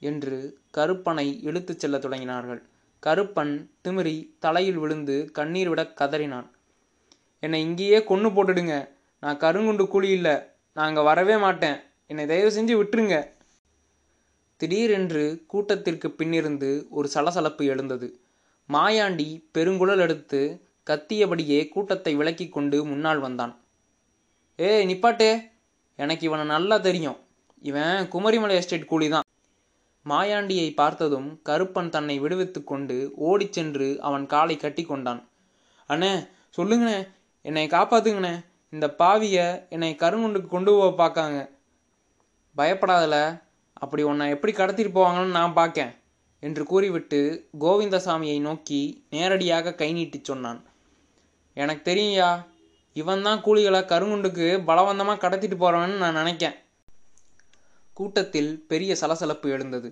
என்று 0.03 0.37
கருப்பனை 0.71 1.27
இழுத்துச் 1.43 1.79
செல்ல 1.79 1.97
தொடங்கினார்கள். 1.99 2.61
கருப்பன் 3.03 3.55
திமிரி 3.85 4.17
தலையில் 4.39 4.79
விழுந்து 4.79 5.17
கண்ணீர் 5.33 5.69
விட 5.69 5.83
கதறினான். 6.01 6.49
என்னை 7.43 7.61
இங்கேயே 7.63 7.99
கொன்று 8.05 8.31
போட்டுடுங்க. 8.31 8.75
நான் 9.23 9.39
கருங்குண்டு 9.39 9.87
கூலி 9.89 10.09
இல்லை. 10.19 10.35
நான் 10.77 10.89
அங்கே 10.89 11.03
வரவே 11.03 11.37
மாட்டேன். 11.37 11.79
என்னை 12.07 12.25
தயவு 12.27 12.51
செஞ்சு 12.57 12.75
விட்டுருங்க. 12.81 13.17
திடீரென்று 14.61 15.23
கூட்டத்திற்கு 15.47 16.09
பின்னிருந்து 16.11 16.69
ஒரு 16.91 17.09
சலசலப்பு 17.09 17.65
எழுந்தது. 17.65 18.09
மாயாண்டி 18.69 19.27
பெருங்குழல் 19.55 19.99
எடுத்து 19.99 20.41
கத்தியபடியே 20.87 21.69
கூட்டத்தை 21.69 22.13
விலக்கி 22.17 22.47
கொண்டு 22.49 22.79
முன்னால் 22.85 23.19
வந்தான். 23.19 23.53
ஏய் 24.59 24.87
நிப்பாட்டே! 24.87 25.31
எனக்கு 25.99 26.25
இவனை 26.27 26.45
நல்லா 26.47 26.77
தெரியும். 26.79 27.19
இவன் 27.65 28.09
குமரிமலை 28.13 28.55
எஸ்டேட் 28.55 28.87
கூலி 28.87 29.09
தான் 29.09 29.27
மாயாண்டியை 30.07 30.69
பார்த்ததும் 30.75 31.29
கருப்பன் 31.49 31.91
தன்னை 31.91 32.17
விடுவித்து 32.19 32.61
கொண்டு 32.65 32.97
ஓடிச் 33.29 33.53
சென்று 33.53 33.89
அவன் 34.01 34.25
காலை 34.27 34.57
கட்டி 34.57 34.85
கொண்டான். 34.85 35.21
அண்ணே 35.91 36.13
சொல்லுங்கண்ணே! 36.59 37.01
என்னை 37.45 37.67
காப்பாத்துங்கண்ணே! 37.69 38.35
இந்த 38.73 38.87
பாவிய 39.01 39.39
என்னை 39.69 39.93
கருங்குண்டுக்கு 39.97 40.49
கொண்டு 40.49 40.71
போக 40.73 40.91
பார்க்காங்க. 40.97 41.39
பயப்படாதல. 42.57 43.17
அப்படி 43.83 44.03
உன்னை 44.03 44.31
எப்படி 44.31 44.53
கடத்திட்டு 44.53 44.93
போவாங்கன்னு 44.95 45.37
நான் 45.39 45.53
பார்க்கேன் 45.53 45.93
என்று 46.43 46.65
கூறிவிட்டு 46.65 47.21
கோவிந்தசாமியை 47.61 48.41
நோக்கி 48.41 48.81
நேரடியாக 49.11 49.75
கை 49.75 49.93
நீட்டி 49.93 50.21
சொன்னான். 50.23 50.61
எனக்கு 51.57 51.83
தெரியும்யா 51.91 52.31
இவன் 52.97 53.23
தான் 53.23 53.43
கூலிகளை 53.43 53.81
கருங்குண்டுக்கு 53.93 54.47
பலவந்தமாக 54.69 55.21
கடத்திட்டு 55.25 55.57
போகிறவன்னு 55.57 55.97
நான் 55.97 56.15
நினைக்கேன். 56.15 56.57
கூட்டத்தில் 57.95 58.53
பெரிய 58.67 58.95
சலசலப்பு 58.95 59.49
எழுந்தது. 59.51 59.91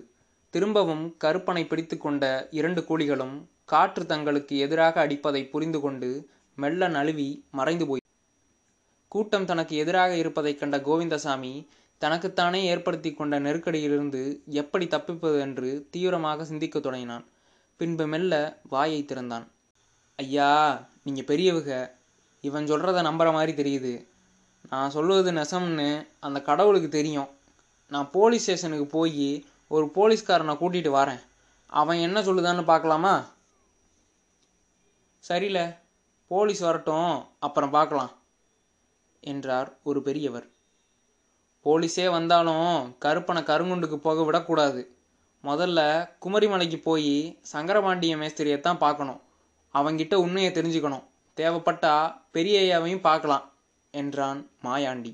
திரும்பவும் 0.53 1.15
கருப்பனை 1.17 1.63
பிடித்து 1.65 1.97
கொண்ட 1.97 2.23
இரண்டு 2.49 2.81
கூலிகளும் 2.81 3.35
காற்று 3.65 4.05
தங்களுக்கு 4.05 4.57
எதிராக 4.57 4.95
அடிப்பதை 5.05 5.41
புரிந்து 5.49 5.79
கொண்டு 5.81 6.09
மெல்ல 6.57 6.87
நழுவி 6.87 7.27
மறைந்து 7.51 7.85
போய் 7.87 8.01
கூட்டம் 9.11 9.45
தனக்கு 9.45 9.75
எதிராக 9.75 10.11
இருப்பதைக் 10.17 10.59
கண்ட 10.59 10.77
கோவிந்தசாமி 10.77 11.53
தனக்குத்தானே 11.99 12.65
ஏற்படுத்தி 12.65 13.13
கொண்ட 13.13 13.39
நெருக்கடியிலிருந்து 13.39 14.21
எப்படி 14.45 14.85
தப்பிப்பது 14.85 15.39
என்று 15.39 15.87
தீவிரமாக 15.91 16.45
சிந்திக்கத் 16.45 16.83
தொடங்கினான். 16.83 17.25
பின்பு 17.77 18.07
மெல்ல 18.07 18.59
வாயை 18.69 19.05
திறந்தான். 19.05 19.51
ஐயா 20.15 20.49
நீங்கள் 21.03 21.29
பெரியவுக 21.31 21.91
இவன் 22.41 22.65
சொல்கிறத 22.65 23.01
நம்புகிற 23.07 23.31
மாதிரி 23.31 23.53
தெரியுது. 23.63 24.05
நான் 24.69 24.89
சொல்லுவது 24.89 25.31
நெசம்னு 25.31 26.07
அந்த 26.19 26.41
கடவுளுக்கு 26.41 26.89
தெரியும். 26.89 27.29
நான் 27.89 28.11
போலீஸ் 28.11 28.41
ஸ்டேஷனுக்கு 28.41 28.85
போய் 28.85 29.45
ஒரு 29.67 29.85
போலீஸ்காரனை 29.85 30.53
கூட்டிகிட்டு 30.61 30.91
வரேன். 31.01 31.21
அவன் 31.67 31.97
என்ன 31.97 32.21
சொல்லுதான்னு 32.21 32.63
பார்க்கலாமா? 32.63 33.13
சரியில்ல 35.27 35.75
போலீஸ் 36.27 36.59
வரட்டும். 36.59 37.25
அப்புறம் 37.39 37.69
பார்க்கலாம் 37.69 38.11
என்றார் 39.21 39.77
ஒரு 39.83 40.01
பெரியவர். 40.01 40.47
போலீஸே 41.69 42.09
வந்தாலும் 42.09 42.95
கருப்பனை 42.99 43.41
கருங்குண்டுக்கு 43.43 43.95
போக 43.95 44.23
விடக்கூடாது. 44.23 44.81
முதல்ல 45.43 45.79
குமரிமலைக்கு 46.25 46.77
போய் 46.81 47.39
சங்கரபாண்டிய 47.53 48.13
மேஸ்திரியை 48.17 48.59
தான் 48.59 48.77
பார்க்கணும். 48.77 49.21
அவங்கிட்ட 49.75 50.15
உண்மையை 50.15 50.51
தெரிஞ்சுக்கணும். 50.51 51.05
தேவைப்பட்டா 51.37 51.93
பெரிய 52.31 52.55
ஐயாவையும் 52.59 53.05
பார்க்கலாம் 53.07 53.45
என்றான் 53.91 54.39
மாயாண்டி. 54.63 55.13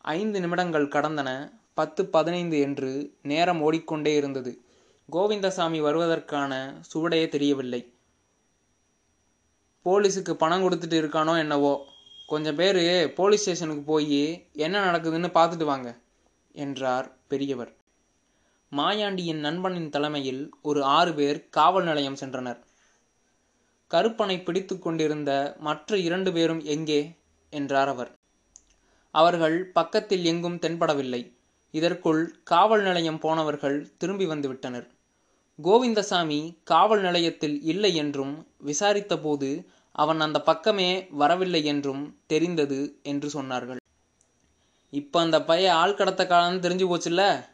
ஐந்து 0.00 0.40
நிமிடங்கள் 0.40 0.86
கடந்தன. 0.86 1.30
பத்து 1.74 2.06
பதினைந்து 2.06 2.58
என்று 2.60 2.90
நேரம் 3.22 3.60
ஓடிக்கொண்டே 3.60 4.14
இருந்தது. 4.16 4.52
கோவிந்தசாமி 5.08 5.80
வருவதற்கான 5.80 6.52
சுவடையே 6.92 7.28
தெரியவில்லை. 7.28 7.92
போலீஸுக்கு 9.86 10.32
பணம் 10.32 10.62
கொடுத்துட்டு 10.62 10.96
இருக்கானோ 11.02 11.38
என்னவோ 11.38 11.74
கொஞ்சம் 12.28 12.54
பேர் 12.54 12.78
போலீஸ் 13.12 13.40
ஸ்டேஷனுக்கு 13.40 13.82
போய் 13.82 14.20
என்ன 14.52 14.76
நடக்குதுன்னு 14.86 15.28
பார்த்துட்டு 15.36 15.64
வாங்க 15.64 15.88
என்றார் 16.54 17.06
பெரியவர். 17.26 17.72
மாயாண்டியின் 18.72 19.38
நண்பனின் 19.38 19.90
தலைமையில் 19.90 20.40
ஒரு 20.62 20.80
ஆறு 20.96 21.14
பேர் 21.14 21.38
காவல் 21.48 21.84
நிலையம் 21.84 22.18
சென்றனர். 22.20 22.58
கருப்பனை 23.90 24.36
பிடித்து 24.40 24.78
கொண்டிருந்த 24.78 25.30
மற்ற 25.58 25.98
இரண்டு 25.98 26.32
பேரும் 26.32 26.62
எங்கே? 26.64 27.00
என்றார் 27.52 27.88
அவர். 27.88 28.10
அவர்கள் 29.14 29.56
பக்கத்தில் 29.66 30.24
எங்கும் 30.24 30.58
தென்படவில்லை. 30.58 31.22
இதற்குள் 31.74 32.22
காவல் 32.44 32.82
நிலையம் 32.82 33.18
போனவர்கள் 33.18 33.78
திரும்பி 33.96 34.26
வந்து 34.26 34.48
விட்டனர். 34.48 34.88
கோவிந்தசாமி 35.58 36.40
காவல் 36.64 37.00
நிலையத்தில் 37.00 37.56
இல்லை 37.62 37.94
என்றும் 37.94 38.34
விசாரித்தபோது 38.66 39.50
அவன் 39.96 40.20
அந்த 40.20 40.40
பக்கமே 40.40 41.06
வரவில்லை 41.10 41.64
என்றும் 41.64 42.18
தெரிந்தது 42.26 42.98
என்று 43.02 43.42
சொன்னார்கள். 43.42 43.76
இப்போ 44.90 45.20
அந்த 45.20 45.42
பைய 45.42 45.74
ஆள் 45.74 45.94
கடத்த 45.94 46.24
காலம்னு 46.24 46.64
தெரிஞ்சு 46.66 46.94
போச்சுல்ல? 46.94 47.44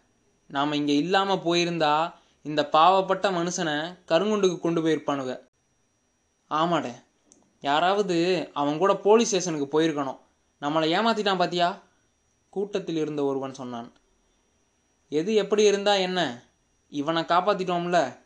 நாம் 0.46 0.72
இங்கே 0.72 0.96
இல்லாமல் 0.96 1.36
போயிருந்தா 1.36 2.12
இந்த 2.42 2.68
பாவப்பட்ட 2.72 3.30
மனுஷனை 3.30 3.98
கருங்குண்டுக்கு 4.08 4.60
கொண்டு 4.60 4.86
போயிருப்பானுங்க. 4.86 5.40
ஆமாடே. 6.46 6.92
யாராவது 7.60 8.50
அவன் 8.52 8.78
கூட 8.78 8.96
போலீஸ் 8.96 9.28
ஸ்டேஷனுக்கு 9.28 9.80
போயிருக்கணும். 9.80 10.18
நம்மளை 10.60 10.88
ஏமாத்திட்டான் 10.96 11.36
பாத்தியா? 11.36 11.82
கூட்டத்தில் 12.48 12.96
இருந்த 12.96 13.24
ஒருவன் 13.24 13.54
சொன்னான். 13.54 13.92
எது 15.08 15.34
எப்படி 15.34 15.64
இருந்தா 15.64 15.94
என்ன? 15.94 16.44
இவனை 16.88 17.22
காப்பாத்திட்டோம்ல. 17.22 18.16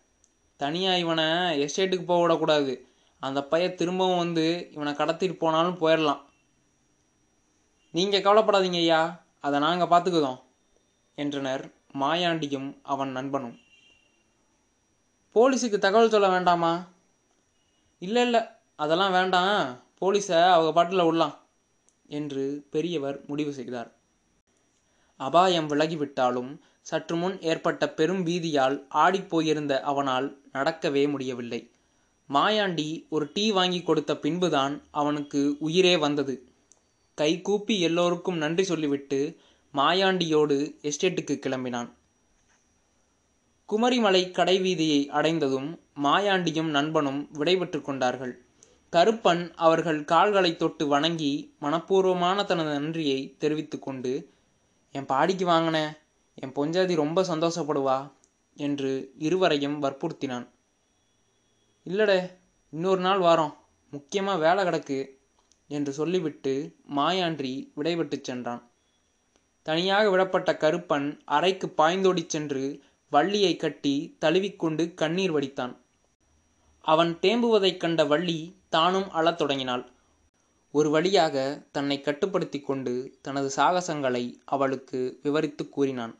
தனியாக 0.56 0.98
இவனை 0.98 1.24
எஸ்டேட்டுக்கு 1.64 2.04
போக 2.04 2.20
விடக்கூடாது. 2.20 2.85
அந்த 3.20 3.44
பையன் 3.44 3.74
திரும்பவும் 3.74 4.16
வந்து 4.16 4.68
இவனை 4.72 4.92
கடத்திட்டு 4.92 5.32
போனாலும் 5.32 5.78
போயிடலாம். 5.78 6.20
நீங்கள் 7.90 8.20
கவலைப்படாதீங்க 8.20 8.72
ஐயா. 8.72 9.24
அதை 9.40 9.60
நாங்கள் 9.60 9.88
பார்த்துக்குதோம் 9.88 10.40
என்றனர் 11.14 11.74
மாயாண்டியும் 12.00 12.76
அவன் 12.82 13.10
நண்பனும். 13.10 13.58
போலீஸுக்கு 15.34 15.78
தகவல் 15.78 16.10
சொல்ல 16.10 16.28
வேண்டாமா? 16.28 16.88
இல்லை 17.98 18.22
இல்லை 18.22 18.40
அதெல்லாம் 18.76 19.12
வேண்டாம். 19.12 19.78
போலீஸை 20.00 20.50
அவங்க 20.50 20.72
பாட்டில் 20.72 21.04
விடலாம் 21.04 21.38
என்று 22.06 22.66
பெரியவர் 22.70 23.20
முடிவு 23.26 23.52
செய்தார். 23.52 23.90
அபாயம் 25.16 25.68
விலகிவிட்டாலும் 25.68 26.58
சற்று 26.80 27.16
முன் 27.16 27.40
ஏற்பட்ட 27.40 27.88
பெரும் 27.88 28.26
பீதியால் 28.26 28.86
ஆடிப்போயிருந்த 28.94 29.80
அவனால் 29.80 30.42
நடக்கவே 30.52 31.10
முடியவில்லை. 31.10 31.70
மாயாண்டி 32.32 33.06
ஒரு 33.08 33.30
டீ 33.34 33.52
வாங்கி 33.52 33.82
கொடுத்த 33.82 34.16
பின்புதான் 34.16 34.82
அவனுக்கு 34.90 35.56
உயிரே 35.58 35.96
வந்தது. 35.96 36.34
கை 37.14 37.42
கூப்பி 37.42 37.80
எல்லோருக்கும் 37.80 38.36
நன்றி 38.36 38.64
சொல்லிவிட்டு 38.64 39.36
மாயாண்டியோடு 39.74 40.56
எஸ்டேட்டுக்கு 40.82 41.34
கிளம்பினான். 41.44 41.90
குமரிமலை 43.68 44.22
கடைவீதியை 44.30 45.08
அடைந்ததும் 45.08 45.80
மாயாண்டியும் 46.02 46.70
நண்பனும் 46.70 47.28
விடைபெற்று 47.32 47.82
கொண்டார்கள். 47.82 48.34
கருப்பன் 48.92 49.54
அவர்கள் 49.54 50.04
கால்களை 50.04 50.56
தொட்டு 50.56 50.86
வணங்கி 50.86 51.54
மனப்பூர்வமான 51.60 52.44
தனது 52.44 52.72
நன்றியை 52.80 53.34
தெரிவித்து 53.38 53.78
கொண்டு 53.78 54.12
என் 54.92 55.08
பாடிக்கு 55.08 55.46
வாங்கின 55.46 55.78
என் 56.34 56.54
பொஞ்சாதி 56.56 56.94
ரொம்ப 56.94 57.22
சந்தோஷப்படுவா 57.22 58.10
என்று 58.56 59.12
இருவரையும் 59.18 59.82
வற்புறுத்தினான். 59.82 60.46
இல்லடே 61.88 62.30
இன்னொரு 62.70 63.00
நாள் 63.00 63.18
வாரோம். 63.18 63.54
முக்கியமாக 63.90 64.38
வேலை 64.38 64.64
கிடக்கு 64.64 65.08
என்று 65.68 65.92
சொல்லிவிட்டு 65.92 66.76
மாயாண்டி 66.96 67.72
விடைபெற்றுச் 67.76 68.24
சென்றான். 68.24 68.70
தனியாக 69.62 70.16
விடப்பட்ட 70.16 70.56
கருப்பன் 70.56 71.20
அறைக்கு 71.24 71.74
பாய்ந்தோடிச் 71.76 72.28
சென்று 72.28 72.82
வள்ளியை 73.10 73.56
கட்டி 73.56 74.16
தழுவிக்கொண்டு 74.20 74.94
கண்ணீர் 74.94 75.32
வடித்தான். 75.32 75.76
அவன் 76.80 77.18
தேம்புவதைக் 77.22 77.76
கண்ட 77.76 78.04
வள்ளி 78.04 78.56
தானும் 78.68 79.10
அழத் 79.10 79.38
தொடங்கினாள். 79.38 79.90
ஒரு 80.70 80.90
வழியாக 80.90 81.66
தன்னை 81.72 82.00
கட்டுப்படுத்தி 82.00 82.60
கொண்டு 82.60 83.18
தனது 83.22 83.50
சாகசங்களை 83.56 84.34
அவளுக்கு 84.44 85.18
விவரித்து 85.22 85.68
கூறினான். 85.68 86.18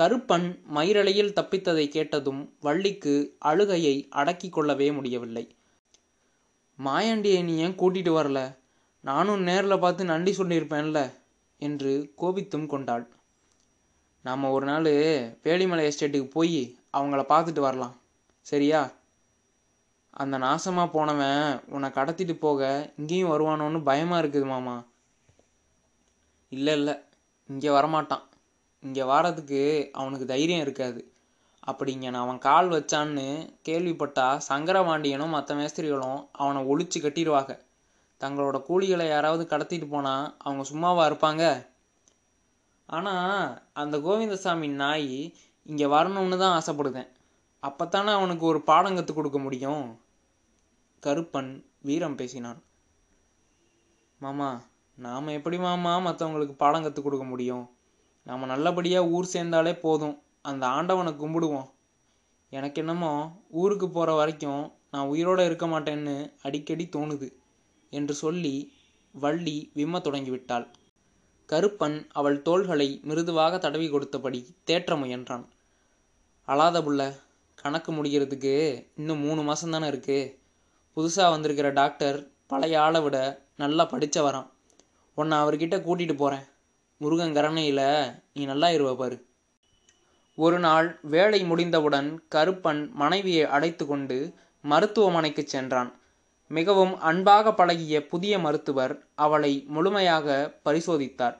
கருப்பன் 0.00 0.48
மயிரலையில் 0.74 1.36
தப்பித்ததை 1.38 1.88
கேட்டதும் 1.88 2.54
வள்ளிக்கு 2.60 3.36
அழுகையை 3.38 4.08
அடக்கிக் 4.10 4.52
கொள்ளவே 4.52 4.92
முடியவில்லை. 4.92 5.56
மாயாண்டியை 6.78 7.40
நீ 7.44 7.56
ஏன் 7.56 7.78
கூட்டிட்டு 7.78 8.12
வரல? 8.18 8.56
நானும் 9.00 9.42
நேரில் 9.42 9.78
பார்த்து 9.78 10.04
நன்றி 10.04 10.32
சொல்லியிருப்பேன்ல 10.38 11.10
என்று 11.58 12.14
கோபித்தும் 12.18 12.66
கொண்டாள். 12.66 13.06
நாம் 14.22 14.44
ஒரு 14.44 14.66
நாள் 14.66 14.88
வேலிமலை 15.44 15.84
எஸ்டேட்டுக்கு 15.88 16.30
போய் 16.30 16.76
அவங்கள 16.92 17.22
பார்த்துட்டு 17.32 17.60
வரலாம். 17.60 17.96
சரியா? 18.40 18.92
அந்த 20.10 20.38
நாசமாக 20.38 20.90
போனவன் 20.92 21.60
உன்னை 21.68 21.90
கடத்திட்டு 21.90 22.34
போக 22.34 22.92
இங்கேயும் 22.96 23.30
வருவானோன்னு 23.30 23.82
பயமாக 23.82 24.26
இருக்குது 24.26 24.44
மாமா. 24.44 24.84
இல்லை 26.48 26.74
இல்லை. 26.74 26.94
இங்கே 27.46 27.68
வரமாட்டான். 27.68 28.24
இங்கே 28.88 29.04
வாரதுக்கு 29.10 29.62
அவனுக்கு 30.00 30.26
தைரியம் 30.32 30.64
இருக்காது. 30.66 31.00
அப்படிங்க 31.66 32.04
நான் 32.10 32.24
அவன் 32.26 32.44
கால் 32.48 32.68
வச்சான்னு 32.68 33.24
கேள்விப்பட்டா 33.68 34.26
சங்கரபாண்டியனும் 34.50 35.34
மற்ற 35.36 35.54
மேஸ்திரிகளும் 35.54 36.20
அவனை 36.42 36.60
ஒழிச்சு 36.70 36.98
கட்டிடுவாங்க. 37.00 37.52
தங்களோட 38.20 38.56
கூலிகளை 38.68 39.06
யாராவது 39.08 39.44
கடத்திட்டு 39.50 39.86
போனால் 39.88 40.24
அவங்க 40.38 40.62
சும்மாவா 40.70 41.02
இருப்பாங்க? 41.10 41.44
ஆனால் 42.88 43.62
அந்த 43.72 43.96
கோவிந்தசாமி 44.06 44.68
நாய் 44.82 45.12
இங்கே 45.66 45.86
வரணும்னு 45.94 46.38
தான் 46.38 46.56
ஆசைப்படுதேன். 46.58 47.10
அப்போத்தானே 47.62 48.12
அவனுக்கு 48.18 48.44
ஒரு 48.46 48.60
பாடம் 48.70 48.96
கற்றுக் 48.98 49.18
கொடுக்க 49.18 49.38
முடியும்? 49.38 49.84
கருப்பன் 51.02 51.50
வீரம் 51.82 52.18
பேசினான். 52.20 52.60
மாமா 54.20 54.50
நாம் 54.98 55.34
எப்படி 55.38 55.56
மாமா 55.58 55.92
மற்றவங்களுக்கு 56.06 56.54
பாடம் 56.62 56.84
கற்றுக் 56.86 57.06
கொடுக்க 57.06 57.26
முடியும்? 57.32 57.66
நாம் 58.28 58.50
நல்லபடியாக 58.52 59.12
ஊர் 59.16 59.32
சேர்ந்தாலே 59.32 59.72
போதும். 59.80 60.16
அந்த 60.42 60.64
ஆண்டவனை 60.66 61.12
கும்பிடுவோம். 61.12 61.68
எனக்கு 62.52 62.80
என்னமோ 62.82 63.12
ஊருக்கு 63.60 63.86
போகிற 63.90 64.10
வரைக்கும் 64.14 64.62
நான் 64.90 65.10
உயிரோடு 65.12 65.44
இருக்க 65.44 65.66
மாட்டேன்னு 65.66 66.14
அடிக்கடி 66.42 66.84
தோணுது 66.96 67.28
என்று 67.92 68.14
சொல்லி 68.14 68.54
வள்ளி 69.14 69.56
விம்ம 69.74 69.98
தொடங்கிவிட்டாள். 69.98 70.66
கருப்பன் 71.48 71.96
அவள் 72.12 72.42
தோள்களை 72.42 72.88
மிருதுவாக 73.02 73.58
தடவி 73.58 73.86
கொடுத்தபடி 73.90 74.40
தேற்ற 74.66 74.96
முயன்றான். 75.02 75.44
அழாத 76.48 76.80
புள்ள 76.80 77.02
கணக்கு 77.62 77.92
முடிகிறதுக்கு 77.92 78.54
இன்னும் 78.96 79.18
மூணு 79.18 79.42
மாதம் 79.42 79.70
தானே 79.70 79.86
இருக்கு. 79.86 80.18
புதுசாக 80.96 81.34
வந்திருக்கிற 81.34 81.70
டாக்டர் 81.70 82.18
பழைய 82.46 82.76
ஆளை 82.80 83.00
விட 83.00 83.16
நல்லா 83.56 83.84
படித்தவரான் 83.90 84.48
உன்னை 85.18 85.36
அவர்கிட்ட 85.38 85.76
கூட்டிகிட்டு 85.86 86.16
போகிறேன் 86.16 86.46
முருகன் 87.00 87.34
கரணையில் 87.34 87.84
நீ 88.32 88.44
நல்லா 88.44 88.68
இருவ 88.68 88.96
பாரு. 88.96 89.16
ஒரு 90.34 90.58
நாள் 90.58 90.98
வேலை 91.02 91.44
முடிந்தவுடன் 91.44 92.08
கருப்பன் 92.34 92.80
மனைவியை 92.92 93.44
அழைத்து 93.44 93.86
கொண்டு 93.86 94.16
மருத்துவமனைக்கு 94.64 95.42
சென்றான். 95.46 95.90
மிகவும் 96.48 96.94
அன்பாக 97.00 97.54
பழகிய 97.54 98.06
புதிய 98.06 98.34
மருத்துவர் 98.38 98.94
அவளை 99.14 99.52
முழுமையாக 99.68 100.58
பரிசோதித்தார். 100.64 101.36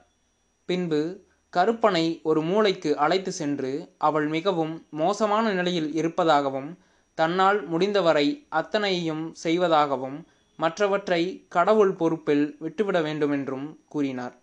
பின்பு 0.66 1.26
கருப்பனை 1.50 2.20
ஒரு 2.22 2.40
மூளைக்கு 2.42 2.90
அழைத்து 2.96 3.32
சென்று 3.32 3.72
அவள் 3.98 4.26
மிகவும் 4.26 4.74
மோசமான 4.90 5.52
நிலையில் 5.52 5.94
இருப்பதாகவும் 5.94 6.70
தன்னால் 7.14 7.66
முடிந்தவரை 7.68 8.26
அத்தனையும் 8.48 9.24
செய்வதாகவும் 9.44 10.18
மற்றவற்றை 10.56 11.22
கடவுள் 11.48 11.92
பொறுப்பில் 11.92 12.56
விட்டுவிட 12.58 13.00
வேண்டுமென்றும் 13.00 13.66
கூறினார். 13.88 14.36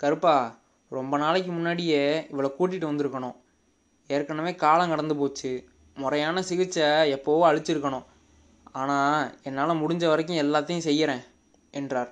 கருப்பா 0.00 0.34
ரொம்ப 0.88 1.14
நாளைக்கு 1.22 1.50
முன்னாடியே 1.52 2.02
இவளை 2.30 2.48
கூட்டிகிட்டு 2.58 2.90
வந்திருக்கணும். 2.90 3.36
ஏற்கனவே 4.10 4.52
காலம் 4.62 4.92
கடந்து 4.92 5.14
போச்சு. 5.16 5.50
முறையான 5.96 6.42
சிகிச்சை 6.42 6.86
எப்போவோ 7.16 7.42
அழிச்சிருக்கணும் 7.48 8.06
ஆனால் 8.80 9.26
என்னால் 9.42 9.80
முடிஞ்ச 9.82 10.04
வரைக்கும் 10.08 10.40
எல்லாத்தையும் 10.44 10.86
செய்கிறேன் 10.86 11.22
என்றார். 11.70 12.10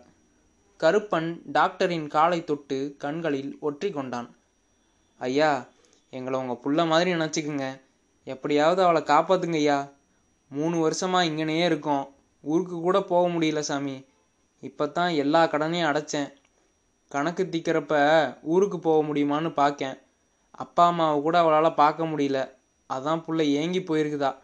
கருப்பன் 0.80 1.28
டாக்டரின் 1.56 2.06
காலை 2.14 2.38
தொட்டு 2.44 2.78
கண்களில் 2.98 3.52
ஒற்றி 3.62 3.88
கொண்டான். 3.92 4.28
ஐயா 5.20 5.50
எங்களை 6.10 6.36
உங்கள் 6.40 6.62
புள்ள 6.64 6.86
மாதிரி 6.86 7.10
நினச்சிக்குங்க. 7.14 7.66
எப்படியாவது 8.26 8.80
அவளை 8.82 9.02
காப்பாத்துங்க 9.02 9.58
ஐயா. 9.62 9.78
மூணு 10.50 10.76
வருஷமாக 10.78 11.28
இங்கனையே 11.30 11.64
இருக்கோம். 11.70 12.04
ஊருக்கு 12.44 12.76
கூட 12.80 12.98
போக 13.12 13.24
முடியல 13.28 13.62
சாமி. 13.70 13.96
இப்போ 14.62 14.84
தான் 14.88 15.12
எல்லா 15.22 15.40
கடனையும் 15.44 15.88
அடைச்சேன். 15.90 16.28
கணக்கு 17.08 17.48
திக்கிறப்ப 17.50 17.92
ஊருக்கு 18.42 18.78
போக 18.78 19.12
முடியுமான்னு 19.12 19.52
பார்க்கேன் 19.52 19.98
அப்பா 20.50 20.86
அம்மாவை 20.86 21.20
கூட 21.20 21.38
அவளால் 21.38 21.74
பார்க்க 21.74 22.04
முடியல. 22.04 22.50
அதான் 22.92 23.22
புள்ள 23.26 23.42
ஏங்கி 23.42 23.80
போயிருக்குதா. 23.80 24.36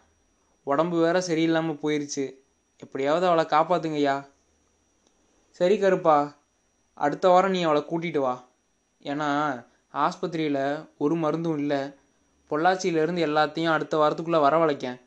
உடம்பு 0.63 1.01
வேற 1.01 1.19
சரியில்லாமல் 1.19 1.79
போயிருச்சு. 1.83 2.35
எப்படியாவது 2.77 3.25
அவளை 3.25 3.45
காப்பாத்துங்கய்யா. 3.45 4.27
சரி 5.49 5.79
கருப்பா. 5.79 6.35
அடுத்த 6.93 7.29
வாரம் 7.29 7.51
நீ 7.51 7.61
அவளை 7.61 7.85
கூட்டிட்டு 7.89 8.17
வா. 8.17 8.47
ஏன்னா 9.03 9.29
ஆஸ்பத்திரியில் 9.93 10.89
ஒரு 10.97 11.15
மருந்தும் 11.15 11.57
இல்லை. 11.57 11.77
பொள்ளாச்சியிலேருந்து 12.49 13.25
எல்லாத்தையும் 13.27 13.71
அடுத்த 13.71 13.97
வாரத்துக்குள்ளே 13.97 14.41
வரவழைக்கேன். 14.47 15.01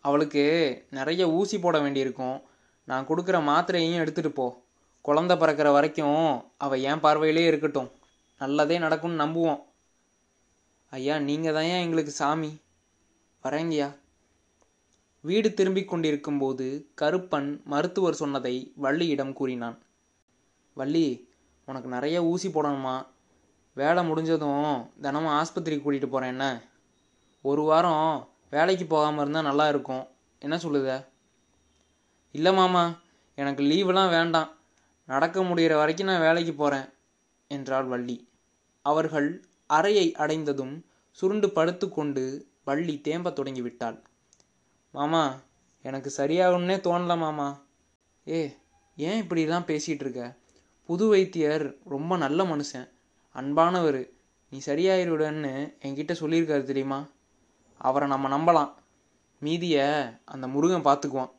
அவளுக்கு 0.00 0.44
நிறைய 0.90 1.30
ஊசி 1.30 1.58
போட 1.58 1.78
வேண்டியிருக்கும். 1.78 2.42
நான் 2.84 3.06
கொடுக்குற 3.06 3.38
மாத்திரையையும் 3.50 4.02
எடுத்துகிட்டு 4.04 4.28
போ. 4.28 4.62
குழந்த 5.08 5.34
பிறக்கிற 5.34 5.72
வரைக்கும் 5.72 6.44
அவள் 6.58 6.80
என் 6.80 7.00
பார்வையிலே 7.00 7.44
இருக்கட்டும். 7.46 7.90
நல்லதே 8.38 8.78
நடக்கும்னு 8.78 9.24
நம்புவோம். 9.24 9.60
ஐயா 10.90 11.18
நீங்கள் 11.18 11.52
தான் 11.52 11.62
ஏன் 11.62 11.82
எங்களுக்கு 11.82 12.10
சாமி? 12.10 12.60
வரேங்கய்யா. 13.44 13.96
வீடு 15.20 15.54
திரும்பிக் 15.54 15.88
கொண்டிருக்கும்போது 15.88 16.86
கருப்பன் 17.00 17.62
மருத்துவர் 17.64 18.14
சொன்னதை 18.14 18.72
வள்ளியிடம் 18.82 19.32
கூறினான். 19.32 19.78
வள்ளி 20.74 21.28
உனக்கு 21.64 21.88
நிறைய 21.88 22.24
ஊசி 22.24 22.48
போடணுமா? 22.48 23.06
வேலை 23.74 24.04
முடிஞ்சதும் 24.04 24.90
தினமும் 25.00 25.32
ஆஸ்பத்திரிக்கு 25.32 25.82
கூட்டிகிட்டு 25.84 26.06
போகிறேன் 26.06 26.30
என்ன? 26.30 26.62
ஒரு 27.42 27.62
வாரம் 27.62 28.28
வேலைக்கு 28.50 28.86
போகாமல் 28.86 29.20
இருந்தால் 29.20 29.42
நல்லா 29.42 29.68
இருக்கும். 29.68 30.08
என்ன 30.38 30.56
சொல்லுத? 30.56 31.04
இல்லை 32.32 32.52
மாமா 32.52 32.94
எனக்கு 33.34 33.64
லீவெலாம் 33.64 34.08
வேண்டாம். 34.08 34.56
நடக்க 35.08 35.42
முடிகிற 35.42 35.74
வரைக்கும் 35.74 36.06
நான் 36.06 36.20
வேலைக்கு 36.20 36.54
போகிறேன் 36.54 36.88
என்றாள் 37.48 37.84
வள்ளி. 37.84 38.16
அவர்கள் 38.82 39.44
அறையை 39.66 40.14
அடைந்ததும் 40.14 40.74
சுருண்டு 41.10 41.50
படுத்துக்கொண்டு 41.50 42.24
வள்ளி 42.64 43.00
தேம்பத் 43.04 43.38
தொடங்கிவிட்டாள். 43.38 43.98
மாமா 44.90 45.40
எனக்கு 45.82 46.12
சரியாகணும்னே 46.16 46.76
தோணல 46.80 47.16
மாமா. 47.16 47.62
ஏ 48.28 48.56
ஏன் 48.96 49.22
இப்படிலாம் 49.22 49.68
பேசிகிட்டு 49.70 50.02
இருக்க? 50.04 50.36
புது 50.84 51.08
வைத்தியர் 51.08 51.76
ரொம்ப 51.84 52.16
நல்ல 52.16 52.44
மனுஷன். 52.44 52.88
அன்பானவர். 53.34 54.10
நீ 54.50 54.60
சரியாயிருவிடன்னு 54.66 55.54
என்கிட்ட 55.82 56.14
சொல்லியிருக்காரு 56.20 56.62
தெரியுமா? 56.62 57.06
அவரை 57.78 58.08
நம்ம 58.08 58.28
நம்பலாம். 58.28 58.72
மீதியை 59.40 59.88
அந்த 60.24 60.48
முருகன் 60.48 60.84
பார்த்துக்குவான் 60.84 61.36